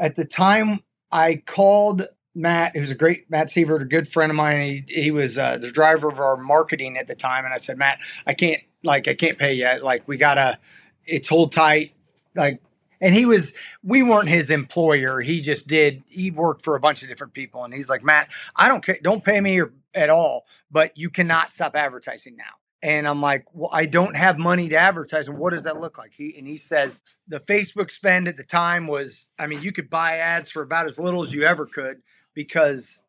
at 0.00 0.16
the 0.16 0.24
time 0.24 0.80
I 1.12 1.42
called 1.46 2.02
Matt, 2.34 2.74
who's 2.74 2.90
a 2.90 2.94
great 2.94 3.30
Matt 3.30 3.48
Sievert, 3.48 3.82
a 3.82 3.84
good 3.84 4.08
friend 4.08 4.30
of 4.30 4.36
mine. 4.36 4.84
He, 4.88 5.02
he 5.02 5.10
was 5.10 5.38
uh, 5.38 5.58
the 5.58 5.70
driver 5.70 6.08
of 6.08 6.18
our 6.18 6.36
marketing 6.36 6.96
at 6.96 7.06
the 7.06 7.14
time, 7.14 7.44
and 7.44 7.52
I 7.54 7.58
said, 7.58 7.76
Matt, 7.76 7.98
I 8.26 8.34
can't 8.34 8.62
like 8.82 9.06
I 9.06 9.14
can't 9.14 9.38
pay 9.38 9.54
yet. 9.54 9.84
Like 9.84 10.08
we 10.08 10.16
gotta, 10.16 10.58
it's 11.04 11.28
hold 11.28 11.52
tight. 11.52 11.92
Like 12.34 12.60
and 13.00 13.14
he 13.14 13.24
was 13.24 13.52
we 13.82 14.02
weren't 14.02 14.28
his 14.28 14.50
employer 14.50 15.20
he 15.20 15.40
just 15.40 15.66
did 15.66 16.02
he 16.06 16.30
worked 16.30 16.62
for 16.62 16.76
a 16.76 16.80
bunch 16.80 17.02
of 17.02 17.08
different 17.08 17.32
people 17.32 17.64
and 17.64 17.72
he's 17.72 17.88
like 17.88 18.04
matt 18.04 18.28
i 18.56 18.68
don't 18.68 18.84
care 18.84 18.98
don't 19.02 19.24
pay 19.24 19.40
me 19.40 19.60
or, 19.60 19.72
at 19.94 20.10
all 20.10 20.44
but 20.70 20.96
you 20.96 21.10
cannot 21.10 21.52
stop 21.52 21.74
advertising 21.74 22.36
now 22.36 22.59
and 22.82 23.06
i'm 23.06 23.20
like 23.20 23.44
well 23.52 23.70
i 23.72 23.84
don't 23.84 24.16
have 24.16 24.38
money 24.38 24.68
to 24.68 24.76
advertise 24.76 25.28
and 25.28 25.38
what 25.38 25.52
does 25.52 25.64
that 25.64 25.80
look 25.80 25.98
like? 25.98 26.12
He 26.12 26.34
and 26.36 26.46
he 26.46 26.56
says 26.56 27.00
the 27.28 27.40
facebook 27.40 27.90
spend 27.90 28.28
at 28.28 28.36
the 28.36 28.44
time 28.44 28.86
was 28.86 29.28
i 29.38 29.46
mean 29.46 29.62
you 29.62 29.72
could 29.72 29.90
buy 29.90 30.18
ads 30.18 30.50
for 30.50 30.62
about 30.62 30.86
as 30.86 30.98
little 30.98 31.22
as 31.22 31.32
you 31.32 31.44
ever 31.44 31.66
could 31.66 32.02
because 32.34 33.04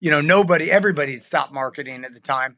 you 0.00 0.10
know 0.10 0.20
nobody 0.20 0.70
everybody 0.70 1.12
had 1.12 1.22
stopped 1.22 1.52
marketing 1.52 2.04
at 2.04 2.14
the 2.14 2.20
time. 2.20 2.56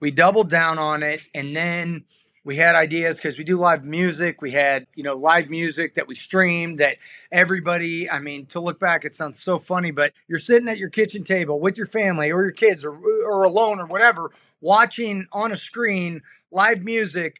We 0.00 0.12
doubled 0.12 0.48
down 0.48 0.78
on 0.78 1.02
it 1.02 1.22
and 1.34 1.56
then 1.56 2.04
we 2.44 2.56
had 2.56 2.76
ideas 2.76 3.16
because 3.16 3.36
we 3.36 3.44
do 3.44 3.58
live 3.58 3.84
music. 3.84 4.40
We 4.40 4.52
had, 4.52 4.86
you 4.94 5.02
know, 5.02 5.14
live 5.14 5.50
music 5.50 5.96
that 5.96 6.08
we 6.08 6.14
streamed 6.14 6.78
that 6.78 6.96
everybody, 7.30 8.08
I 8.08 8.20
mean, 8.20 8.46
to 8.46 8.60
look 8.60 8.80
back, 8.80 9.04
it 9.04 9.14
sounds 9.14 9.38
so 9.38 9.58
funny, 9.58 9.90
but 9.90 10.12
you're 10.28 10.38
sitting 10.38 10.66
at 10.66 10.78
your 10.78 10.88
kitchen 10.88 11.24
table 11.24 11.60
with 11.60 11.76
your 11.76 11.84
family 11.84 12.32
or 12.32 12.42
your 12.42 12.52
kids 12.52 12.86
or, 12.86 12.96
or 12.96 13.44
alone 13.44 13.80
or 13.80 13.84
whatever, 13.84 14.30
watching 14.60 15.26
on 15.32 15.52
a 15.52 15.56
screen 15.56 16.20
live 16.50 16.82
music 16.82 17.36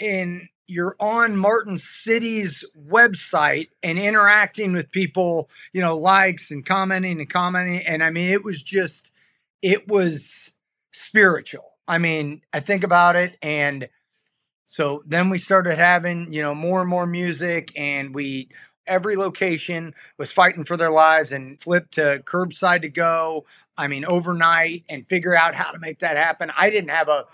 and 0.00 0.48
you're 0.66 0.96
on 1.00 1.36
Martin 1.36 1.78
City's 1.78 2.62
website 2.88 3.68
and 3.82 3.98
interacting 3.98 4.72
with 4.72 4.90
people, 4.90 5.48
you 5.72 5.80
know, 5.80 5.96
likes 5.96 6.50
and 6.50 6.64
commenting 6.64 7.20
and 7.20 7.30
commenting. 7.30 7.86
And 7.86 8.04
I 8.04 8.10
mean, 8.10 8.30
it 8.30 8.44
was 8.44 8.62
just, 8.62 9.10
it 9.62 9.88
was 9.88 10.52
spiritual. 10.92 11.72
I 11.86 11.98
mean, 11.98 12.42
I 12.52 12.60
think 12.60 12.84
about 12.84 13.16
it 13.16 13.38
and 13.40 13.88
so 14.70 15.02
then 15.06 15.30
we 15.30 15.38
started 15.38 15.78
having, 15.78 16.30
you 16.30 16.42
know, 16.42 16.54
more 16.54 16.82
and 16.82 16.90
more 16.90 17.06
music, 17.06 17.72
and 17.74 18.14
we 18.14 18.50
every 18.88 19.16
location 19.16 19.94
was 20.16 20.32
fighting 20.32 20.64
for 20.64 20.76
their 20.76 20.90
lives 20.90 21.32
and 21.32 21.60
flipped 21.60 21.94
to 21.94 22.22
curbside 22.24 22.82
to 22.82 22.88
go. 22.88 23.44
I 23.76 23.86
mean, 23.86 24.04
overnight 24.04 24.84
and 24.88 25.08
figure 25.08 25.36
out 25.36 25.54
how 25.54 25.70
to 25.70 25.78
make 25.78 26.00
that 26.00 26.16
happen. 26.16 26.50
I 26.56 26.70
didn't 26.70 26.90
have 26.90 27.08
a 27.08 27.26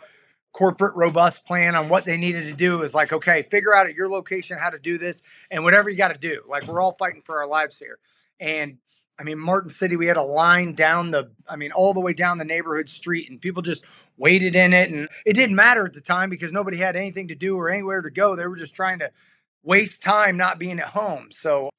corporate 0.53 0.95
robust 0.95 1.47
plan 1.47 1.75
on 1.75 1.89
what 1.89 2.05
they 2.05 2.17
needed 2.17 2.47
to 2.47 2.53
do. 2.53 2.77
It 2.77 2.81
was 2.81 2.95
like, 2.95 3.13
okay, 3.13 3.43
figure 3.43 3.75
out 3.75 3.87
at 3.87 3.95
your 3.95 4.09
location 4.09 4.59
how 4.59 4.71
to 4.71 4.79
do 4.79 4.99
this 4.99 5.23
and 5.51 5.65
whatever 5.65 5.89
you 5.89 5.97
got 5.97 6.13
to 6.13 6.19
do. 6.19 6.43
Like 6.49 6.67
we're 6.67 6.81
all 6.81 6.97
fighting 6.99 7.23
for 7.25 7.39
our 7.39 7.47
lives 7.47 7.79
here. 7.79 7.99
And 8.41 8.79
I 9.19 9.23
mean, 9.23 9.39
Martin 9.39 9.71
City, 9.71 9.97
we 9.97 10.07
had 10.07 10.17
a 10.17 10.23
line 10.23 10.75
down 10.75 11.11
the, 11.11 11.31
I 11.49 11.57
mean, 11.57 11.73
all 11.73 11.95
the 11.95 12.01
way 12.01 12.13
down 12.13 12.39
the 12.39 12.45
neighborhood 12.45 12.89
street, 12.89 13.31
and 13.31 13.41
people 13.41 13.63
just 13.63 13.85
waited 14.17 14.57
in 14.57 14.73
it. 14.73 14.91
And 14.91 15.09
it 15.25 15.35
didn't 15.35 15.55
matter 15.55 15.87
at 15.87 15.93
the 15.93 16.01
time 16.01 16.31
because 16.31 16.53
nobody 16.53 16.77
had 16.77 16.97
anything 16.97 17.29
to 17.29 17.35
do 17.35 17.57
or 17.57 17.71
anywhere 17.71 18.03
to 18.03 18.11
go. 18.11 18.35
They 18.35 18.47
were 18.47 18.57
just 18.57 18.75
trying 18.75 18.99
to 19.01 19.11
waste 19.65 20.03
time 20.03 20.37
not 20.37 20.59
being 20.59 20.79
at 20.79 20.89
home. 20.89 21.29
So 21.31 21.71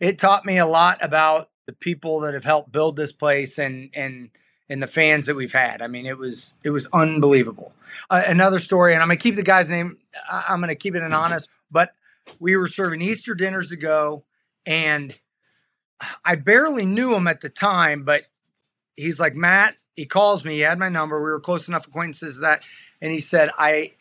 it 0.00 0.18
taught 0.18 0.44
me 0.44 0.58
a 0.58 0.66
lot 0.66 0.98
about 1.02 1.50
the 1.66 1.72
people 1.72 2.20
that 2.20 2.34
have 2.34 2.44
helped 2.44 2.72
build 2.72 2.96
this 2.96 3.12
place 3.12 3.58
and, 3.58 3.90
and, 3.94 4.30
and 4.70 4.82
the 4.82 4.86
fans 4.86 5.26
that 5.26 5.34
we've 5.34 5.52
had. 5.52 5.82
I 5.82 5.86
mean, 5.86 6.06
it 6.06 6.16
was 6.16 6.56
it 6.62 6.70
was 6.70 6.86
unbelievable. 6.92 7.72
Uh, 8.10 8.22
another 8.26 8.58
story, 8.58 8.94
and 8.94 9.02
I'm 9.02 9.08
gonna 9.08 9.18
keep 9.18 9.34
the 9.34 9.42
guy's 9.42 9.68
name. 9.68 9.98
I'm 10.30 10.60
gonna 10.60 10.74
keep 10.74 10.94
it 10.94 11.02
anonymous, 11.02 11.48
but 11.70 11.92
we 12.38 12.56
were 12.56 12.68
serving 12.68 13.02
Easter 13.02 13.34
dinners 13.34 13.72
ago, 13.72 14.24
and 14.66 15.14
I 16.24 16.36
barely 16.36 16.86
knew 16.86 17.14
him 17.14 17.26
at 17.26 17.40
the 17.40 17.48
time, 17.48 18.04
but 18.04 18.24
he's 18.96 19.18
like, 19.18 19.34
Matt, 19.34 19.76
he 19.96 20.06
calls 20.06 20.44
me. 20.44 20.54
He 20.54 20.60
had 20.60 20.78
my 20.78 20.88
number. 20.88 21.22
We 21.22 21.30
were 21.30 21.40
close 21.40 21.68
enough 21.68 21.86
acquaintances 21.86 22.38
that, 22.38 22.64
and 23.00 23.12
he 23.12 23.20
said, 23.20 23.50
I, 23.58 23.92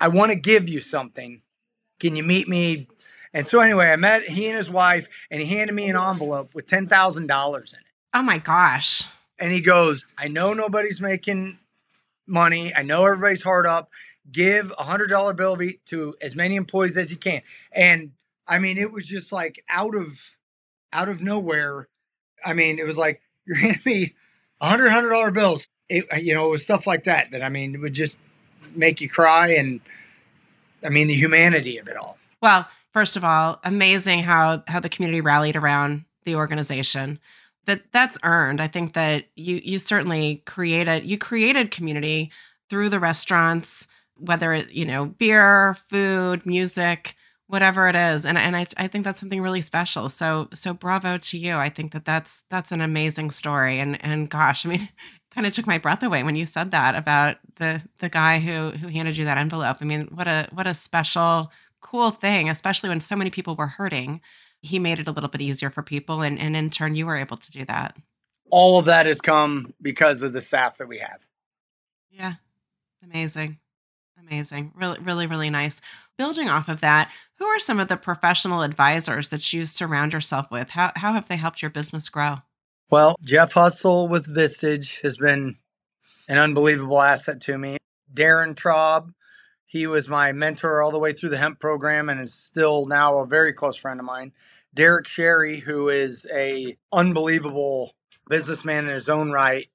I 0.00 0.08
want 0.08 0.30
to 0.30 0.36
give 0.36 0.68
you 0.68 0.80
something. 0.80 1.42
Can 1.98 2.16
you 2.16 2.22
meet 2.22 2.48
me? 2.48 2.88
And 3.32 3.46
so 3.46 3.60
anyway, 3.60 3.90
I 3.90 3.96
met 3.96 4.28
he 4.28 4.48
and 4.48 4.56
his 4.56 4.70
wife, 4.70 5.08
and 5.30 5.40
he 5.40 5.46
handed 5.46 5.74
me 5.74 5.88
an 5.88 5.96
envelope 5.96 6.54
with 6.54 6.66
ten 6.66 6.88
thousand 6.88 7.26
dollars 7.26 7.72
in 7.72 7.80
it. 7.80 7.86
Oh 8.14 8.22
my 8.22 8.38
gosh! 8.38 9.04
And 9.38 9.52
he 9.52 9.60
goes, 9.60 10.04
I 10.16 10.28
know 10.28 10.52
nobody's 10.52 11.00
making 11.00 11.58
money. 12.26 12.74
I 12.74 12.82
know 12.82 13.04
everybody's 13.04 13.42
hard 13.42 13.66
up. 13.66 13.90
Give 14.32 14.72
a 14.78 14.84
hundred 14.84 15.08
dollar 15.08 15.32
bill 15.32 15.56
to 15.86 16.14
as 16.20 16.34
many 16.34 16.56
employees 16.56 16.96
as 16.96 17.10
you 17.10 17.16
can. 17.16 17.42
And 17.72 18.12
I 18.48 18.58
mean, 18.58 18.78
it 18.78 18.92
was 18.92 19.06
just 19.06 19.32
like 19.32 19.62
out 19.68 19.94
of 19.94 20.18
out 20.92 21.08
of 21.08 21.20
nowhere. 21.20 21.88
I 22.44 22.52
mean, 22.52 22.78
it 22.78 22.86
was 22.86 22.96
like 22.96 23.20
you're 23.46 23.56
handing 23.56 23.82
me 23.84 24.14
a 24.60 24.68
hundred 24.68 24.88
hundred 24.88 25.10
dollar 25.10 25.30
bills. 25.30 25.68
It, 25.88 26.04
you 26.22 26.34
know, 26.34 26.46
it 26.46 26.50
was 26.50 26.64
stuff 26.64 26.86
like 26.86 27.04
that 27.04 27.30
that 27.30 27.42
I 27.42 27.48
mean, 27.48 27.74
it 27.74 27.78
would 27.78 27.94
just 27.94 28.18
make 28.74 29.00
you 29.00 29.08
cry, 29.08 29.54
and 29.54 29.80
I 30.86 30.88
mean, 30.88 31.08
the 31.08 31.14
humanity 31.14 31.78
of 31.78 31.88
it 31.88 31.96
all. 31.96 32.16
Well, 32.40 32.66
first 32.92 33.16
of 33.16 33.24
all, 33.24 33.60
amazing 33.64 34.20
how 34.20 34.62
how 34.68 34.80
the 34.80 34.88
community 34.88 35.20
rallied 35.20 35.56
around 35.56 36.04
the 36.24 36.36
organization. 36.36 37.18
That 37.66 37.90
that's 37.92 38.16
earned. 38.22 38.60
I 38.60 38.68
think 38.68 38.92
that 38.94 39.26
you 39.34 39.60
you 39.64 39.78
certainly 39.78 40.42
created 40.46 41.04
you 41.04 41.18
created 41.18 41.70
community 41.70 42.30
through 42.70 42.88
the 42.90 43.00
restaurants, 43.00 43.86
whether 44.16 44.52
it 44.52 44.70
you 44.70 44.84
know 44.84 45.06
beer, 45.06 45.76
food, 45.88 46.46
music 46.46 47.16
whatever 47.48 47.88
it 47.88 47.94
is 47.94 48.26
and 48.26 48.36
and 48.36 48.56
I, 48.56 48.66
I 48.76 48.88
think 48.88 49.04
that's 49.04 49.20
something 49.20 49.40
really 49.40 49.60
special 49.60 50.08
so 50.08 50.48
so 50.52 50.74
bravo 50.74 51.16
to 51.18 51.38
you 51.38 51.56
i 51.56 51.68
think 51.68 51.92
that 51.92 52.04
that's 52.04 52.42
that's 52.50 52.72
an 52.72 52.80
amazing 52.80 53.30
story 53.30 53.78
and 53.78 54.02
and 54.04 54.28
gosh 54.28 54.66
i 54.66 54.68
mean 54.68 54.88
kind 55.36 55.46
of 55.46 55.52
took 55.52 55.66
my 55.66 55.76
breath 55.76 56.02
away 56.02 56.22
when 56.22 56.34
you 56.34 56.46
said 56.46 56.70
that 56.70 56.94
about 56.94 57.36
the 57.56 57.82
the 58.00 58.08
guy 58.08 58.38
who 58.38 58.70
who 58.70 58.88
handed 58.88 59.16
you 59.16 59.26
that 59.26 59.36
envelope 59.36 59.76
i 59.80 59.84
mean 59.84 60.08
what 60.12 60.26
a 60.26 60.48
what 60.52 60.66
a 60.66 60.72
special 60.72 61.52
cool 61.82 62.10
thing 62.10 62.48
especially 62.48 62.88
when 62.88 63.00
so 63.00 63.14
many 63.14 63.28
people 63.28 63.54
were 63.54 63.66
hurting 63.66 64.20
he 64.62 64.78
made 64.78 64.98
it 64.98 65.06
a 65.06 65.12
little 65.12 65.28
bit 65.28 65.42
easier 65.42 65.68
for 65.68 65.82
people 65.82 66.22
and 66.22 66.40
and 66.40 66.56
in 66.56 66.70
turn 66.70 66.94
you 66.94 67.04
were 67.04 67.16
able 67.16 67.36
to 67.36 67.50
do 67.52 67.66
that 67.66 67.94
all 68.50 68.78
of 68.78 68.86
that 68.86 69.04
has 69.04 69.20
come 69.20 69.74
because 69.82 70.22
of 70.22 70.32
the 70.32 70.40
staff 70.40 70.78
that 70.78 70.88
we 70.88 70.96
have 70.96 71.20
yeah 72.10 72.34
amazing 73.04 73.58
Amazing. 74.28 74.72
Really, 74.74 74.98
really, 75.00 75.26
really 75.26 75.50
nice. 75.50 75.80
Building 76.18 76.48
off 76.48 76.68
of 76.68 76.80
that, 76.80 77.12
who 77.38 77.44
are 77.44 77.58
some 77.58 77.78
of 77.78 77.88
the 77.88 77.96
professional 77.96 78.62
advisors 78.62 79.28
that 79.28 79.52
you 79.52 79.66
surround 79.66 80.12
yourself 80.12 80.50
with? 80.50 80.70
How, 80.70 80.90
how 80.96 81.12
have 81.12 81.28
they 81.28 81.36
helped 81.36 81.62
your 81.62 81.70
business 81.70 82.08
grow? 82.08 82.38
Well, 82.88 83.16
Jeff 83.24 83.50
Hustle 83.50 84.06
with 84.06 84.32
Vistage 84.32 85.00
has 85.00 85.16
been 85.16 85.56
an 86.28 86.38
unbelievable 86.38 87.02
asset 87.02 87.40
to 87.42 87.58
me. 87.58 87.78
Darren 88.14 88.54
Traub, 88.54 89.12
he 89.64 89.88
was 89.88 90.06
my 90.06 90.30
mentor 90.30 90.80
all 90.80 90.92
the 90.92 90.98
way 90.98 91.12
through 91.12 91.30
the 91.30 91.36
hemp 91.36 91.58
program 91.58 92.08
and 92.08 92.20
is 92.20 92.32
still 92.32 92.86
now 92.86 93.18
a 93.18 93.26
very 93.26 93.52
close 93.52 93.74
friend 93.74 93.98
of 93.98 94.06
mine. 94.06 94.30
Derek 94.72 95.08
Sherry, 95.08 95.56
who 95.56 95.88
is 95.88 96.26
a 96.32 96.76
unbelievable 96.92 97.92
businessman 98.28 98.84
in 98.84 98.94
his 98.94 99.08
own 99.08 99.32
right. 99.32 99.68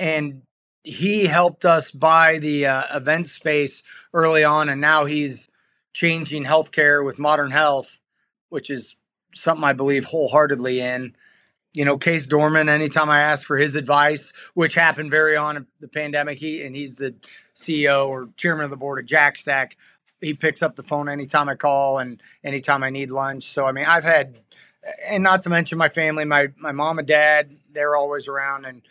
And 0.00 0.42
he 0.82 1.26
helped 1.26 1.64
us 1.64 1.92
buy 1.92 2.38
the 2.38 2.66
uh, 2.66 2.96
event 2.96 3.28
space 3.28 3.84
early 4.12 4.42
on, 4.42 4.68
and 4.68 4.80
now 4.80 5.04
he's 5.04 5.48
changing 5.92 6.44
healthcare 6.44 7.04
with 7.04 7.20
modern 7.20 7.52
health, 7.52 8.00
which 8.48 8.70
is 8.70 8.96
something 9.36 9.62
I 9.62 9.72
believe 9.72 10.04
wholeheartedly 10.06 10.80
in. 10.80 11.14
You 11.72 11.84
know, 11.84 11.96
Case 11.98 12.26
Dorman, 12.26 12.68
anytime 12.68 13.08
I 13.08 13.20
ask 13.20 13.46
for 13.46 13.56
his 13.56 13.76
advice, 13.76 14.32
which 14.54 14.74
happened 14.74 15.10
very 15.10 15.36
on 15.36 15.66
the 15.80 15.88
pandemic, 15.88 16.38
he 16.38 16.64
and 16.64 16.74
he's 16.74 16.96
the 16.96 17.14
CEO 17.54 18.08
or 18.08 18.28
chairman 18.36 18.64
of 18.64 18.70
the 18.70 18.76
board 18.76 18.98
of 18.98 19.06
Jack 19.06 19.36
Stack. 19.36 19.76
He 20.20 20.34
picks 20.34 20.62
up 20.62 20.76
the 20.76 20.82
phone 20.82 21.08
anytime 21.08 21.48
I 21.48 21.54
call 21.54 21.98
and 21.98 22.20
anytime 22.42 22.82
I 22.82 22.90
need 22.90 23.10
lunch. 23.10 23.52
So 23.52 23.66
I 23.66 23.72
mean, 23.72 23.84
I've 23.86 24.04
had, 24.04 24.40
and 25.06 25.22
not 25.22 25.42
to 25.42 25.48
mention 25.48 25.78
my 25.78 25.88
family, 25.88 26.24
my 26.24 26.48
my 26.58 26.72
mom 26.72 26.98
and 26.98 27.06
dad, 27.06 27.56
they're 27.72 27.96
always 27.96 28.26
around, 28.26 28.64
and 28.64 28.82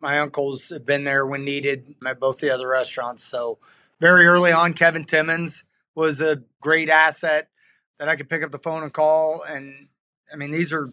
my 0.00 0.18
uncles 0.18 0.70
have 0.70 0.84
been 0.84 1.04
there 1.04 1.26
when 1.26 1.44
needed 1.44 1.94
at 2.06 2.20
both 2.20 2.38
the 2.38 2.50
other 2.50 2.68
restaurants. 2.68 3.22
So 3.22 3.58
very 4.00 4.26
early 4.26 4.52
on, 4.52 4.72
Kevin 4.72 5.04
Timmons 5.04 5.64
was 5.94 6.20
a 6.20 6.42
great 6.60 6.88
asset 6.88 7.48
that 7.98 8.08
I 8.08 8.16
could 8.16 8.28
pick 8.28 8.42
up 8.42 8.50
the 8.50 8.58
phone 8.58 8.82
and 8.82 8.92
call. 8.92 9.42
And 9.42 9.88
I 10.32 10.36
mean, 10.36 10.50
these 10.50 10.72
are 10.72 10.92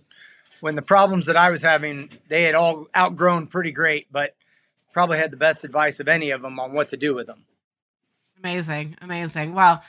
when 0.61 0.75
the 0.75 0.81
problems 0.81 1.25
that 1.25 1.37
I 1.37 1.49
was 1.49 1.61
having, 1.61 2.09
they 2.27 2.43
had 2.43 2.55
all 2.55 2.87
outgrown 2.95 3.47
pretty 3.47 3.71
great, 3.71 4.07
but 4.11 4.35
probably 4.93 5.17
had 5.17 5.31
the 5.31 5.37
best 5.37 5.63
advice 5.63 5.99
of 5.99 6.07
any 6.07 6.31
of 6.31 6.41
them 6.41 6.59
on 6.59 6.73
what 6.73 6.89
to 6.89 6.97
do 6.97 7.13
with 7.13 7.27
them. 7.27 7.45
Amazing. 8.39 8.97
Amazing. 9.01 9.53
Well, 9.53 9.83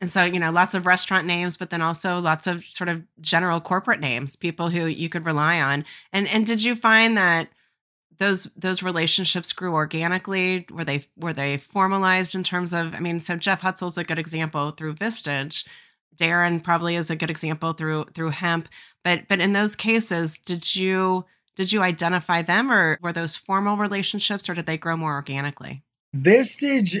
and 0.00 0.10
so, 0.10 0.24
you 0.24 0.38
know, 0.38 0.50
lots 0.50 0.74
of 0.74 0.86
restaurant 0.86 1.26
names, 1.26 1.56
but 1.56 1.70
then 1.70 1.80
also 1.80 2.18
lots 2.18 2.46
of 2.46 2.64
sort 2.64 2.88
of 2.88 3.02
general 3.20 3.60
corporate 3.60 4.00
names, 4.00 4.36
people 4.36 4.68
who 4.68 4.86
you 4.86 5.08
could 5.08 5.24
rely 5.24 5.60
on. 5.60 5.84
And 6.12 6.28
and 6.28 6.46
did 6.46 6.62
you 6.62 6.74
find 6.74 7.16
that 7.16 7.48
those 8.18 8.48
those 8.56 8.82
relationships 8.82 9.52
grew 9.52 9.72
organically 9.72 10.66
were 10.70 10.84
they 10.84 11.04
were 11.16 11.32
they 11.32 11.56
formalized 11.56 12.34
in 12.34 12.44
terms 12.44 12.72
of 12.72 12.94
i 12.94 13.00
mean 13.00 13.20
so 13.20 13.36
jeff 13.36 13.60
hutzel's 13.60 13.98
a 13.98 14.04
good 14.04 14.18
example 14.18 14.70
through 14.70 14.94
vistage 14.94 15.64
darren 16.16 16.62
probably 16.62 16.96
is 16.96 17.10
a 17.10 17.16
good 17.16 17.30
example 17.30 17.72
through 17.72 18.04
through 18.14 18.30
hemp 18.30 18.68
but 19.02 19.26
but 19.28 19.40
in 19.40 19.52
those 19.52 19.76
cases 19.76 20.38
did 20.38 20.74
you 20.74 21.24
did 21.56 21.72
you 21.72 21.82
identify 21.82 22.42
them 22.42 22.70
or 22.70 22.98
were 23.02 23.12
those 23.12 23.36
formal 23.36 23.76
relationships 23.76 24.48
or 24.48 24.54
did 24.54 24.66
they 24.66 24.78
grow 24.78 24.96
more 24.96 25.14
organically 25.14 25.82
vistage 26.16 26.98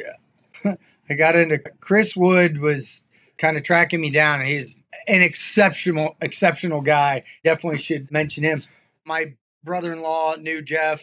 i 1.10 1.14
got 1.14 1.36
into 1.36 1.58
chris 1.80 2.16
wood 2.16 2.58
was 2.58 3.04
kind 3.38 3.56
of 3.56 3.62
tracking 3.62 4.00
me 4.00 4.10
down. 4.10 4.44
He's 4.44 4.82
an 5.06 5.22
exceptional, 5.22 6.16
exceptional 6.20 6.80
guy. 6.80 7.24
Definitely 7.42 7.78
should 7.78 8.10
mention 8.10 8.44
him. 8.44 8.62
My 9.04 9.34
brother 9.62 9.92
in 9.92 10.00
law 10.00 10.36
knew 10.36 10.62
Jeff, 10.62 11.02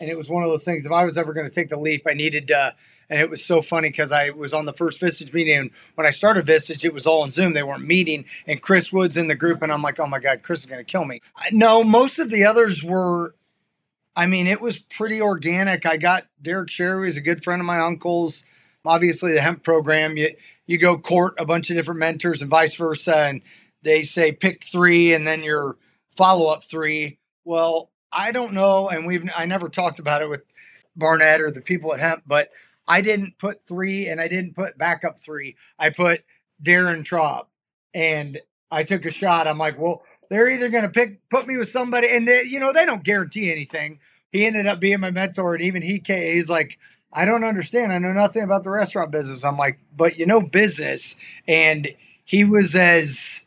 and 0.00 0.10
it 0.10 0.16
was 0.16 0.28
one 0.28 0.42
of 0.42 0.48
those 0.48 0.64
things. 0.64 0.84
If 0.84 0.92
I 0.92 1.04
was 1.04 1.18
ever 1.18 1.32
going 1.32 1.48
to 1.48 1.54
take 1.54 1.68
the 1.68 1.78
leap, 1.78 2.02
I 2.06 2.14
needed 2.14 2.48
to. 2.48 2.74
And 3.12 3.20
it 3.20 3.28
was 3.28 3.44
so 3.44 3.60
funny 3.60 3.90
because 3.90 4.10
I 4.10 4.30
was 4.30 4.54
on 4.54 4.64
the 4.64 4.72
first 4.72 4.98
Vistage 4.98 5.34
meeting. 5.34 5.58
And 5.58 5.70
when 5.96 6.06
I 6.06 6.10
started 6.10 6.46
Vistage, 6.46 6.82
it 6.82 6.94
was 6.94 7.06
all 7.06 7.20
on 7.20 7.30
Zoom. 7.30 7.52
They 7.52 7.62
weren't 7.62 7.86
meeting. 7.86 8.24
And 8.46 8.62
Chris 8.62 8.90
Wood's 8.90 9.18
in 9.18 9.26
the 9.26 9.34
group. 9.34 9.60
And 9.60 9.70
I'm 9.70 9.82
like, 9.82 10.00
oh 10.00 10.06
my 10.06 10.18
God, 10.18 10.42
Chris 10.42 10.60
is 10.60 10.66
going 10.66 10.82
to 10.82 10.90
kill 10.90 11.04
me. 11.04 11.20
No, 11.50 11.84
most 11.84 12.18
of 12.18 12.30
the 12.30 12.46
others 12.46 12.82
were, 12.82 13.34
I 14.16 14.24
mean, 14.24 14.46
it 14.46 14.62
was 14.62 14.78
pretty 14.78 15.20
organic. 15.20 15.84
I 15.84 15.98
got 15.98 16.24
Derek 16.40 16.70
Sherry, 16.70 17.06
is 17.06 17.18
a 17.18 17.20
good 17.20 17.44
friend 17.44 17.60
of 17.60 17.66
my 17.66 17.80
uncle's. 17.80 18.46
Obviously, 18.82 19.34
the 19.34 19.42
hemp 19.42 19.62
program, 19.62 20.16
you, 20.16 20.34
you 20.64 20.78
go 20.78 20.96
court 20.96 21.34
a 21.38 21.44
bunch 21.44 21.68
of 21.68 21.76
different 21.76 22.00
mentors 22.00 22.40
and 22.40 22.48
vice 22.48 22.76
versa. 22.76 23.14
And 23.14 23.42
they 23.82 24.04
say 24.04 24.32
pick 24.32 24.64
three 24.64 25.12
and 25.12 25.28
then 25.28 25.42
your 25.42 25.76
follow 26.16 26.46
up 26.46 26.64
three. 26.64 27.18
Well, 27.44 27.90
I 28.10 28.32
don't 28.32 28.54
know. 28.54 28.88
And 28.88 29.06
we've, 29.06 29.28
I 29.36 29.44
never 29.44 29.68
talked 29.68 29.98
about 29.98 30.22
it 30.22 30.30
with 30.30 30.44
Barnett 30.96 31.42
or 31.42 31.50
the 31.50 31.60
people 31.60 31.92
at 31.92 32.00
hemp, 32.00 32.22
but 32.26 32.48
I 32.86 33.00
didn't 33.00 33.38
put 33.38 33.62
three 33.62 34.08
and 34.08 34.20
I 34.20 34.28
didn't 34.28 34.54
put 34.54 34.78
backup 34.78 35.18
three. 35.18 35.56
I 35.78 35.90
put 35.90 36.24
Darren 36.62 37.04
Traub 37.04 37.46
and 37.94 38.38
I 38.70 38.82
took 38.84 39.04
a 39.04 39.10
shot. 39.10 39.46
I'm 39.46 39.58
like, 39.58 39.78
well, 39.78 40.02
they're 40.30 40.50
either 40.50 40.68
going 40.68 40.84
to 40.84 40.88
pick, 40.88 41.28
put 41.28 41.46
me 41.46 41.56
with 41.56 41.70
somebody 41.70 42.08
and 42.14 42.26
they, 42.26 42.42
you 42.44 42.58
know, 42.58 42.72
they 42.72 42.86
don't 42.86 43.04
guarantee 43.04 43.50
anything. 43.52 44.00
He 44.30 44.46
ended 44.46 44.66
up 44.66 44.80
being 44.80 45.00
my 45.00 45.10
mentor 45.10 45.54
and 45.54 45.62
even 45.62 45.82
he, 45.82 46.02
he's 46.04 46.48
like, 46.48 46.78
I 47.12 47.24
don't 47.26 47.44
understand. 47.44 47.92
I 47.92 47.98
know 47.98 48.12
nothing 48.12 48.42
about 48.42 48.64
the 48.64 48.70
restaurant 48.70 49.10
business. 49.10 49.44
I'm 49.44 49.58
like, 49.58 49.78
but 49.94 50.18
you 50.18 50.24
know 50.24 50.40
business. 50.40 51.14
And 51.46 51.94
he 52.24 52.44
was 52.44 52.74
as 52.74 53.40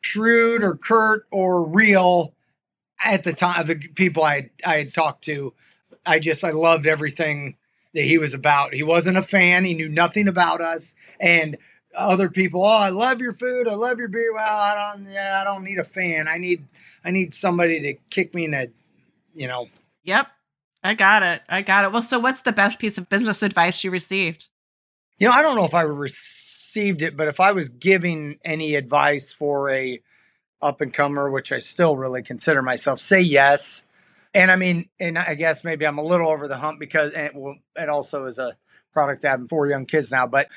shrewd 0.00 0.62
or 0.62 0.76
curt 0.76 1.26
or 1.30 1.62
real 1.62 2.32
at 3.04 3.24
the 3.24 3.32
time 3.32 3.66
the 3.66 3.76
people 3.76 4.24
I 4.24 4.50
I 4.64 4.78
had 4.78 4.94
talked 4.94 5.24
to. 5.24 5.52
I 6.06 6.18
just 6.18 6.44
I 6.44 6.50
loved 6.50 6.86
everything 6.86 7.56
that 7.94 8.04
he 8.04 8.18
was 8.18 8.34
about. 8.34 8.74
He 8.74 8.82
wasn't 8.82 9.16
a 9.16 9.22
fan. 9.22 9.64
He 9.64 9.74
knew 9.74 9.88
nothing 9.88 10.28
about 10.28 10.60
us. 10.60 10.94
And 11.18 11.56
other 11.96 12.28
people, 12.28 12.62
oh, 12.62 12.68
I 12.68 12.90
love 12.90 13.20
your 13.20 13.34
food. 13.34 13.66
I 13.68 13.74
love 13.74 13.98
your 13.98 14.08
beer. 14.08 14.32
Well, 14.32 14.58
I 14.58 14.92
don't. 14.94 15.10
Yeah, 15.10 15.38
I 15.40 15.44
don't 15.44 15.64
need 15.64 15.78
a 15.78 15.84
fan. 15.84 16.28
I 16.28 16.38
need 16.38 16.66
I 17.04 17.10
need 17.10 17.34
somebody 17.34 17.80
to 17.80 17.94
kick 18.10 18.34
me 18.34 18.44
in 18.44 18.50
the, 18.52 18.70
you 19.34 19.48
know. 19.48 19.68
Yep. 20.04 20.28
I 20.82 20.94
got 20.94 21.22
it. 21.22 21.42
I 21.48 21.62
got 21.62 21.84
it. 21.84 21.92
Well, 21.92 22.02
so 22.02 22.18
what's 22.18 22.40
the 22.40 22.52
best 22.52 22.78
piece 22.78 22.96
of 22.96 23.08
business 23.08 23.42
advice 23.42 23.84
you 23.84 23.90
received? 23.90 24.48
You 25.18 25.28
know, 25.28 25.34
I 25.34 25.42
don't 25.42 25.56
know 25.56 25.64
if 25.64 25.74
I 25.74 25.82
received 25.82 27.02
it, 27.02 27.16
but 27.16 27.28
if 27.28 27.40
I 27.40 27.52
was 27.52 27.68
giving 27.68 28.38
any 28.44 28.74
advice 28.74 29.30
for 29.32 29.68
a 29.70 30.00
up 30.62 30.80
and 30.80 30.92
comer, 30.92 31.30
which 31.30 31.52
I 31.52 31.58
still 31.58 31.96
really 31.96 32.22
consider 32.22 32.62
myself, 32.62 32.98
say 32.98 33.20
yes. 33.20 33.86
And 34.34 34.50
I 34.50 34.56
mean, 34.56 34.88
and 35.00 35.18
I 35.18 35.34
guess 35.34 35.64
maybe 35.64 35.86
I'm 35.86 35.98
a 35.98 36.04
little 36.04 36.28
over 36.28 36.46
the 36.46 36.56
hump 36.56 36.78
because 36.78 37.12
it, 37.14 37.34
well, 37.34 37.56
it 37.76 37.88
also 37.88 38.26
is 38.26 38.38
a 38.38 38.56
product 38.92 39.24
having 39.24 39.48
four 39.48 39.66
young 39.66 39.86
kids 39.86 40.10
now, 40.10 40.26
but 40.26 40.48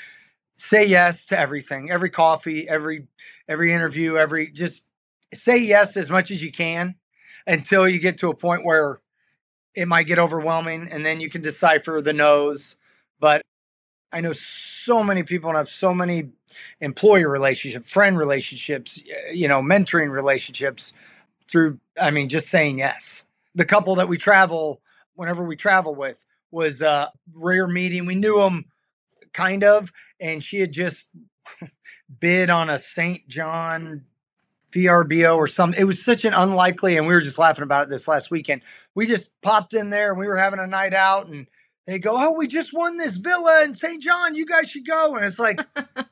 say 0.55 0.85
yes 0.85 1.25
to 1.27 1.39
everything, 1.39 1.89
every 1.91 2.09
coffee, 2.09 2.67
every 2.69 3.07
every 3.47 3.73
interview, 3.73 4.17
every 4.17 4.47
just 4.51 4.87
say 5.33 5.57
yes 5.57 5.97
as 5.97 6.09
much 6.09 6.29
as 6.31 6.43
you 6.43 6.51
can 6.51 6.95
until 7.47 7.87
you 7.87 7.99
get 7.99 8.19
to 8.19 8.29
a 8.29 8.35
point 8.35 8.63
where 8.63 8.99
it 9.75 9.87
might 9.87 10.03
get 10.03 10.19
overwhelming 10.19 10.87
and 10.91 11.05
then 11.05 11.19
you 11.19 11.29
can 11.29 11.41
decipher 11.41 12.01
the 12.01 12.13
no's. 12.13 12.75
But 13.19 13.41
I 14.11 14.21
know 14.21 14.33
so 14.33 15.03
many 15.03 15.23
people 15.23 15.49
and 15.49 15.57
have 15.57 15.69
so 15.69 15.93
many 15.93 16.29
employee 16.81 17.25
relationships, 17.25 17.89
friend 17.89 18.17
relationships, 18.17 19.01
you 19.33 19.47
know, 19.47 19.61
mentoring 19.61 20.11
relationships 20.11 20.93
through, 21.47 21.79
I 21.99 22.11
mean, 22.11 22.29
just 22.29 22.49
saying 22.49 22.77
yes. 22.77 23.25
The 23.55 23.65
couple 23.65 23.95
that 23.95 24.07
we 24.07 24.17
travel, 24.17 24.81
whenever 25.15 25.43
we 25.43 25.55
travel 25.55 25.95
with, 25.95 26.23
was 26.51 26.81
a 26.81 27.11
rare 27.33 27.67
meeting. 27.67 28.05
We 28.05 28.15
knew 28.15 28.37
them 28.37 28.65
kind 29.33 29.63
of, 29.63 29.91
and 30.19 30.43
she 30.43 30.59
had 30.59 30.71
just 30.71 31.09
bid 32.19 32.49
on 32.49 32.69
a 32.69 32.79
St. 32.79 33.27
John 33.27 34.05
VRBO 34.73 35.37
or 35.37 35.47
something. 35.47 35.79
It 35.79 35.85
was 35.85 36.03
such 36.03 36.25
an 36.25 36.33
unlikely, 36.33 36.97
and 36.97 37.07
we 37.07 37.13
were 37.13 37.21
just 37.21 37.37
laughing 37.37 37.63
about 37.63 37.87
it 37.87 37.89
this 37.89 38.07
last 38.07 38.31
weekend. 38.31 38.61
We 38.95 39.07
just 39.07 39.31
popped 39.41 39.73
in 39.73 39.89
there 39.89 40.11
and 40.11 40.19
we 40.19 40.27
were 40.27 40.37
having 40.37 40.59
a 40.59 40.67
night 40.67 40.93
out, 40.93 41.27
and 41.27 41.47
they 41.85 41.99
go, 41.99 42.13
"Oh, 42.15 42.33
we 42.37 42.47
just 42.47 42.73
won 42.73 42.97
this 42.97 43.17
villa 43.17 43.63
in 43.63 43.75
St. 43.75 44.01
John. 44.01 44.35
You 44.35 44.45
guys 44.45 44.69
should 44.69 44.87
go." 44.87 45.15
And 45.15 45.25
it's 45.25 45.39
like, 45.39 45.59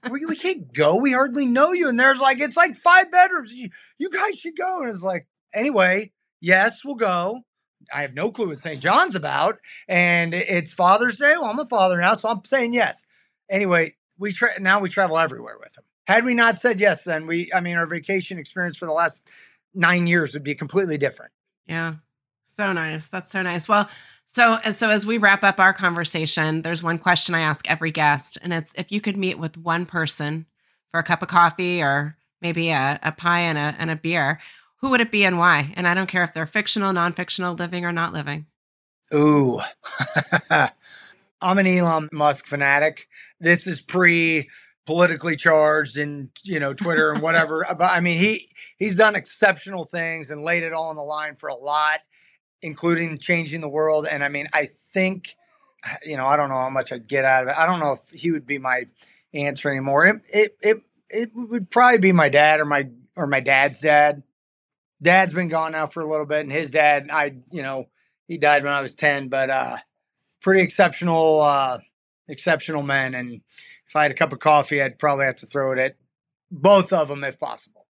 we, 0.09 0.25
we 0.25 0.35
can't 0.37 0.71
go. 0.73 0.95
We 0.95 1.13
hardly 1.13 1.45
know 1.45 1.71
you. 1.71 1.87
And 1.87 1.99
there's 1.99 2.19
like, 2.19 2.39
it's 2.39 2.57
like 2.57 2.75
five 2.75 3.11
bedrooms. 3.11 3.53
You, 3.53 3.69
you 3.97 4.09
guys 4.09 4.37
should 4.37 4.57
go. 4.57 4.81
And 4.81 4.91
it's 4.91 5.03
like, 5.03 5.27
anyway, 5.53 6.11
yes, 6.41 6.83
we'll 6.83 6.95
go. 6.95 7.41
I 7.93 8.01
have 8.01 8.13
no 8.13 8.31
clue 8.31 8.49
what 8.49 8.59
St. 8.59 8.81
John's 8.81 9.15
about, 9.15 9.59
and 9.87 10.33
it's 10.33 10.71
Father's 10.71 11.17
Day. 11.17 11.33
Well, 11.39 11.45
I'm 11.45 11.59
a 11.59 11.65
father 11.65 11.99
now, 11.99 12.15
so 12.15 12.29
I'm 12.29 12.43
saying 12.43 12.73
yes. 12.73 13.05
Anyway, 13.49 13.95
we 14.17 14.33
tra- 14.33 14.59
now 14.59 14.79
we 14.79 14.89
travel 14.89 15.17
everywhere 15.17 15.57
with 15.59 15.73
them. 15.73 15.83
Had 16.07 16.25
we 16.25 16.33
not 16.33 16.59
said 16.59 16.79
yes, 16.79 17.03
then 17.03 17.25
we, 17.25 17.51
I 17.53 17.59
mean, 17.59 17.77
our 17.77 17.87
vacation 17.87 18.37
experience 18.37 18.77
for 18.77 18.85
the 18.85 18.91
last 18.91 19.27
nine 19.73 20.07
years 20.07 20.33
would 20.33 20.43
be 20.43 20.55
completely 20.55 20.97
different. 20.97 21.31
Yeah. 21.65 21.95
So 22.57 22.73
nice. 22.73 23.07
That's 23.07 23.31
so 23.31 23.41
nice. 23.41 23.67
Well, 23.67 23.89
so 24.25 24.59
so 24.71 24.89
as 24.89 25.05
we 25.05 25.17
wrap 25.17 25.43
up 25.43 25.59
our 25.59 25.73
conversation, 25.73 26.61
there's 26.61 26.83
one 26.83 26.99
question 26.99 27.33
I 27.33 27.41
ask 27.41 27.69
every 27.69 27.91
guest, 27.91 28.37
and 28.41 28.53
it's 28.53 28.73
if 28.75 28.91
you 28.91 29.01
could 29.01 29.17
meet 29.17 29.39
with 29.39 29.57
one 29.57 29.85
person 29.85 30.45
for 30.91 30.99
a 30.99 31.03
cup 31.03 31.21
of 31.21 31.29
coffee 31.29 31.81
or 31.81 32.17
maybe 32.41 32.69
a, 32.69 32.99
a 33.03 33.11
pie 33.11 33.41
and 33.41 33.57
a 33.57 33.75
and 33.79 33.89
a 33.89 33.95
beer, 33.95 34.39
who 34.81 34.89
would 34.89 35.01
it 35.01 35.11
be 35.11 35.23
and 35.23 35.37
why? 35.37 35.73
And 35.75 35.87
I 35.87 35.93
don't 35.93 36.07
care 36.07 36.23
if 36.23 36.33
they're 36.33 36.47
fictional, 36.47 36.91
non-fictional, 36.91 37.55
living 37.55 37.85
or 37.85 37.91
not 37.91 38.13
living. 38.13 38.47
Ooh. 39.13 39.61
I'm 41.41 41.57
an 41.57 41.67
Elon 41.67 42.09
Musk 42.11 42.45
fanatic. 42.45 43.07
This 43.39 43.67
is 43.67 43.79
pre 43.79 44.49
politically 44.85 45.35
charged 45.35 45.97
and 45.97 46.29
you 46.43 46.59
know 46.59 46.73
Twitter 46.73 47.11
and 47.11 47.21
whatever. 47.21 47.65
but 47.77 47.91
I 47.91 47.99
mean, 47.99 48.19
he 48.19 48.49
he's 48.77 48.95
done 48.95 49.15
exceptional 49.15 49.85
things 49.85 50.31
and 50.31 50.43
laid 50.43 50.63
it 50.63 50.73
all 50.73 50.89
on 50.89 50.95
the 50.95 51.03
line 51.03 51.35
for 51.35 51.49
a 51.49 51.55
lot, 51.55 51.99
including 52.61 53.17
changing 53.17 53.61
the 53.61 53.69
world. 53.69 54.07
And 54.09 54.23
I 54.23 54.29
mean, 54.29 54.47
I 54.53 54.69
think 54.93 55.35
you 56.05 56.17
know, 56.17 56.25
I 56.25 56.37
don't 56.37 56.49
know 56.49 56.55
how 56.55 56.69
much 56.69 56.91
I'd 56.91 57.07
get 57.07 57.25
out 57.25 57.43
of 57.43 57.49
it. 57.49 57.57
I 57.57 57.65
don't 57.65 57.79
know 57.79 57.93
if 57.93 58.19
he 58.19 58.31
would 58.31 58.45
be 58.45 58.57
my 58.57 58.85
answer 59.33 59.69
anymore. 59.69 60.05
It 60.05 60.21
it 60.31 60.57
it, 60.61 60.81
it 61.09 61.31
would 61.35 61.69
probably 61.69 61.99
be 61.99 62.11
my 62.11 62.29
dad 62.29 62.59
or 62.59 62.65
my 62.65 62.89
or 63.15 63.27
my 63.27 63.39
dad's 63.39 63.81
dad. 63.81 64.23
Dad's 65.01 65.33
been 65.33 65.47
gone 65.47 65.71
now 65.71 65.87
for 65.87 66.01
a 66.01 66.09
little 66.09 66.25
bit, 66.25 66.41
and 66.41 66.51
his 66.51 66.71
dad, 66.71 67.09
I 67.11 67.35
you 67.51 67.63
know, 67.63 67.89
he 68.27 68.37
died 68.37 68.63
when 68.63 68.73
I 68.73 68.81
was 68.81 68.95
ten, 68.95 69.29
but 69.29 69.49
uh, 69.49 69.77
pretty 70.41 70.61
exceptional, 70.61 71.41
uh, 71.41 71.79
exceptional 72.27 72.83
men 72.83 73.15
and 73.15 73.41
if 73.91 73.95
I 73.97 74.03
had 74.03 74.11
a 74.11 74.15
cup 74.15 74.31
of 74.31 74.39
coffee, 74.39 74.81
I'd 74.81 74.97
probably 74.97 75.25
have 75.25 75.35
to 75.37 75.45
throw 75.45 75.73
it 75.73 75.77
at 75.77 75.97
both 76.49 76.93
of 76.93 77.09
them 77.09 77.25
if 77.25 77.37
possible. 77.37 77.85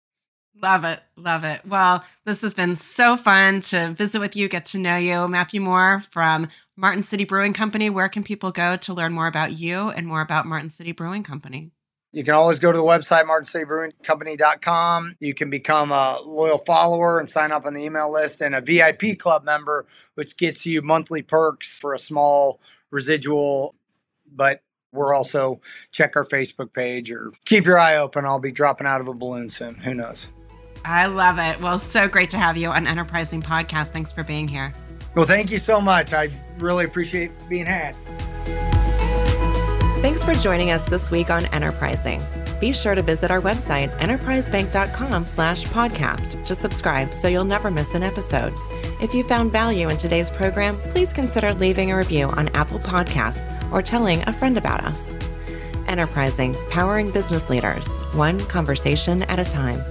Love 0.62 0.86
it. 0.86 1.02
Love 1.18 1.44
it. 1.44 1.60
Well, 1.66 2.06
this 2.24 2.42
has 2.42 2.54
been 2.54 2.78
so 2.78 3.18
fun 3.18 3.60
to 3.64 3.92
visit 3.92 4.20
with 4.20 4.34
you, 4.34 4.48
get 4.48 4.64
to 4.68 4.78
know 4.78 4.96
you. 4.96 5.28
Matthew 5.28 5.60
Moore 5.60 6.02
from 6.10 6.48
Martin 6.78 7.04
City 7.04 7.26
Brewing 7.26 7.52
Company. 7.52 7.90
Where 7.90 8.08
can 8.08 8.24
people 8.24 8.52
go 8.52 8.78
to 8.78 8.94
learn 8.94 9.12
more 9.12 9.28
about 9.28 9.60
you 9.60 9.90
and 9.90 10.08
more 10.08 10.22
about 10.22 10.46
Martin 10.46 10.70
City 10.70 10.94
Brewing 10.94 11.24
Company? 11.24 11.72
You 12.12 12.24
can 12.24 12.34
always 12.34 12.58
go 12.58 12.72
to 12.72 12.78
the 12.78 12.84
website, 12.84 13.26
martincitybrewingcompany.com. 13.26 15.18
You 15.20 15.34
can 15.36 15.50
become 15.52 15.92
a 15.92 16.18
loyal 16.26 16.58
follower 16.58 17.20
and 17.20 17.30
sign 17.30 17.52
up 17.52 17.68
on 17.68 17.76
the 17.76 17.84
email 17.84 18.12
list 18.12 18.42
and 18.42 18.56
a 18.56 18.62
VIP 18.62 19.20
club 19.20 19.44
member, 19.44 19.86
which 20.16 20.36
gets 20.36 20.66
you 20.66 20.82
monthly 20.82 21.22
perks 21.22 21.78
for 21.78 21.94
a 21.94 22.00
small 22.00 22.60
residual. 22.90 23.76
But 24.32 24.64
we're 24.92 25.14
also 25.14 25.62
check 25.92 26.16
our 26.16 26.26
Facebook 26.26 26.74
page 26.74 27.12
or 27.12 27.32
keep 27.46 27.66
your 27.66 27.78
eye 27.78 27.98
open. 27.98 28.26
I'll 28.26 28.40
be 28.40 28.52
dropping 28.52 28.88
out 28.88 29.02
of 29.02 29.08
a 29.08 29.14
balloon 29.14 29.50
soon. 29.50 29.76
Who 29.76 29.94
knows? 29.94 30.30
I 30.86 31.06
love 31.06 31.38
it. 31.38 31.62
Well, 31.62 31.78
so 31.78 32.08
great 32.08 32.32
to 32.32 32.38
have 32.38 32.58
you 32.58 32.70
on 32.70 32.88
Enterprising 32.88 33.44
Podcast. 33.44 33.90
Thanks 33.90 34.12
for 34.12 34.24
being 34.24 34.48
here. 34.48 34.74
Well, 35.16 35.26
thank 35.26 35.52
you 35.52 35.60
so 35.60 35.80
much. 35.82 36.14
I 36.14 36.30
really 36.58 36.86
appreciate 36.86 37.32
being 37.50 37.66
had. 37.66 37.96
Thanks 40.02 40.24
for 40.24 40.34
joining 40.34 40.72
us 40.72 40.86
this 40.86 41.12
week 41.12 41.30
on 41.30 41.46
Enterprising. 41.48 42.22
Be 42.62 42.72
sure 42.72 42.96
to 42.96 43.02
visit 43.02 43.32
our 43.32 43.42
website, 43.42 43.90
enterprisebank.com 44.00 45.28
slash 45.28 45.66
podcast 45.66 46.42
to 46.46 46.56
subscribe 46.56 47.14
so 47.14 47.28
you'll 47.28 47.44
never 47.44 47.70
miss 47.70 47.94
an 47.96 48.04
episode. 48.04 48.54
If 49.02 49.14
you 49.14 49.26
found 49.26 49.52
value 49.52 49.90
in 49.90 49.98
today's 49.98 50.30
program, 50.30 50.78
please 50.78 51.12
consider 51.12 51.54
leaving 51.54 51.92
a 51.92 51.98
review 51.98 52.28
on 52.30 52.48
Apple 52.50 52.80
Podcasts 52.80 53.72
or 53.74 53.82
telling 53.82 54.22
a 54.22 54.32
friend 54.32 54.58
about 54.58 54.86
us. 54.86 55.18
Enterprising, 55.88 56.56
powering 56.70 57.12
business 57.12 57.50
leaders, 57.50 57.98
one 58.14 58.40
conversation 58.46 59.24
at 59.24 59.38
a 59.38 59.44
time. 59.44 59.82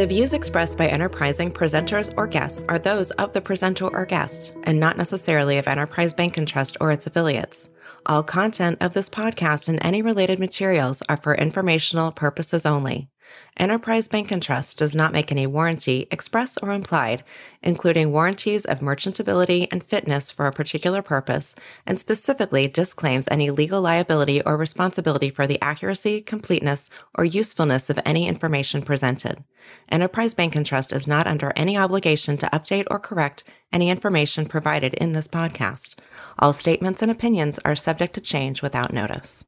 The 0.00 0.06
views 0.06 0.32
expressed 0.32 0.78
by 0.78 0.86
Enterprising 0.86 1.52
presenters 1.52 2.14
or 2.16 2.26
guests 2.26 2.64
are 2.70 2.78
those 2.78 3.10
of 3.10 3.34
the 3.34 3.40
presenter 3.42 3.86
or 3.86 4.06
guest, 4.06 4.54
and 4.64 4.80
not 4.80 4.96
necessarily 4.96 5.58
of 5.58 5.68
Enterprise 5.68 6.14
Bank 6.14 6.38
and 6.38 6.48
Trust 6.48 6.78
or 6.80 6.90
its 6.90 7.06
affiliates. 7.06 7.68
All 8.06 8.22
content 8.22 8.78
of 8.80 8.94
this 8.94 9.10
podcast 9.10 9.68
and 9.68 9.78
any 9.82 10.00
related 10.00 10.38
materials 10.38 11.02
are 11.10 11.18
for 11.18 11.34
informational 11.34 12.12
purposes 12.12 12.64
only. 12.64 13.09
Enterprise 13.56 14.08
Bank 14.08 14.30
and 14.30 14.42
Trust 14.42 14.78
does 14.78 14.94
not 14.94 15.12
make 15.12 15.30
any 15.30 15.46
warranty, 15.46 16.06
express 16.10 16.56
or 16.58 16.72
implied, 16.72 17.22
including 17.62 18.12
warranties 18.12 18.64
of 18.64 18.78
merchantability 18.80 19.68
and 19.70 19.84
fitness 19.84 20.30
for 20.30 20.46
a 20.46 20.52
particular 20.52 21.02
purpose, 21.02 21.54
and 21.86 22.00
specifically 22.00 22.68
disclaims 22.68 23.28
any 23.30 23.50
legal 23.50 23.82
liability 23.82 24.40
or 24.42 24.56
responsibility 24.56 25.30
for 25.30 25.46
the 25.46 25.60
accuracy, 25.60 26.22
completeness, 26.22 26.88
or 27.14 27.24
usefulness 27.24 27.90
of 27.90 28.00
any 28.06 28.26
information 28.26 28.82
presented. 28.82 29.44
Enterprise 29.90 30.34
Bank 30.34 30.56
and 30.56 30.64
Trust 30.64 30.92
is 30.92 31.06
not 31.06 31.26
under 31.26 31.52
any 31.54 31.76
obligation 31.76 32.36
to 32.38 32.46
update 32.46 32.86
or 32.90 32.98
correct 32.98 33.44
any 33.72 33.90
information 33.90 34.46
provided 34.46 34.94
in 34.94 35.12
this 35.12 35.28
podcast. 35.28 35.96
All 36.38 36.52
statements 36.52 37.02
and 37.02 37.10
opinions 37.10 37.58
are 37.64 37.76
subject 37.76 38.14
to 38.14 38.20
change 38.20 38.62
without 38.62 38.92
notice. 38.92 39.38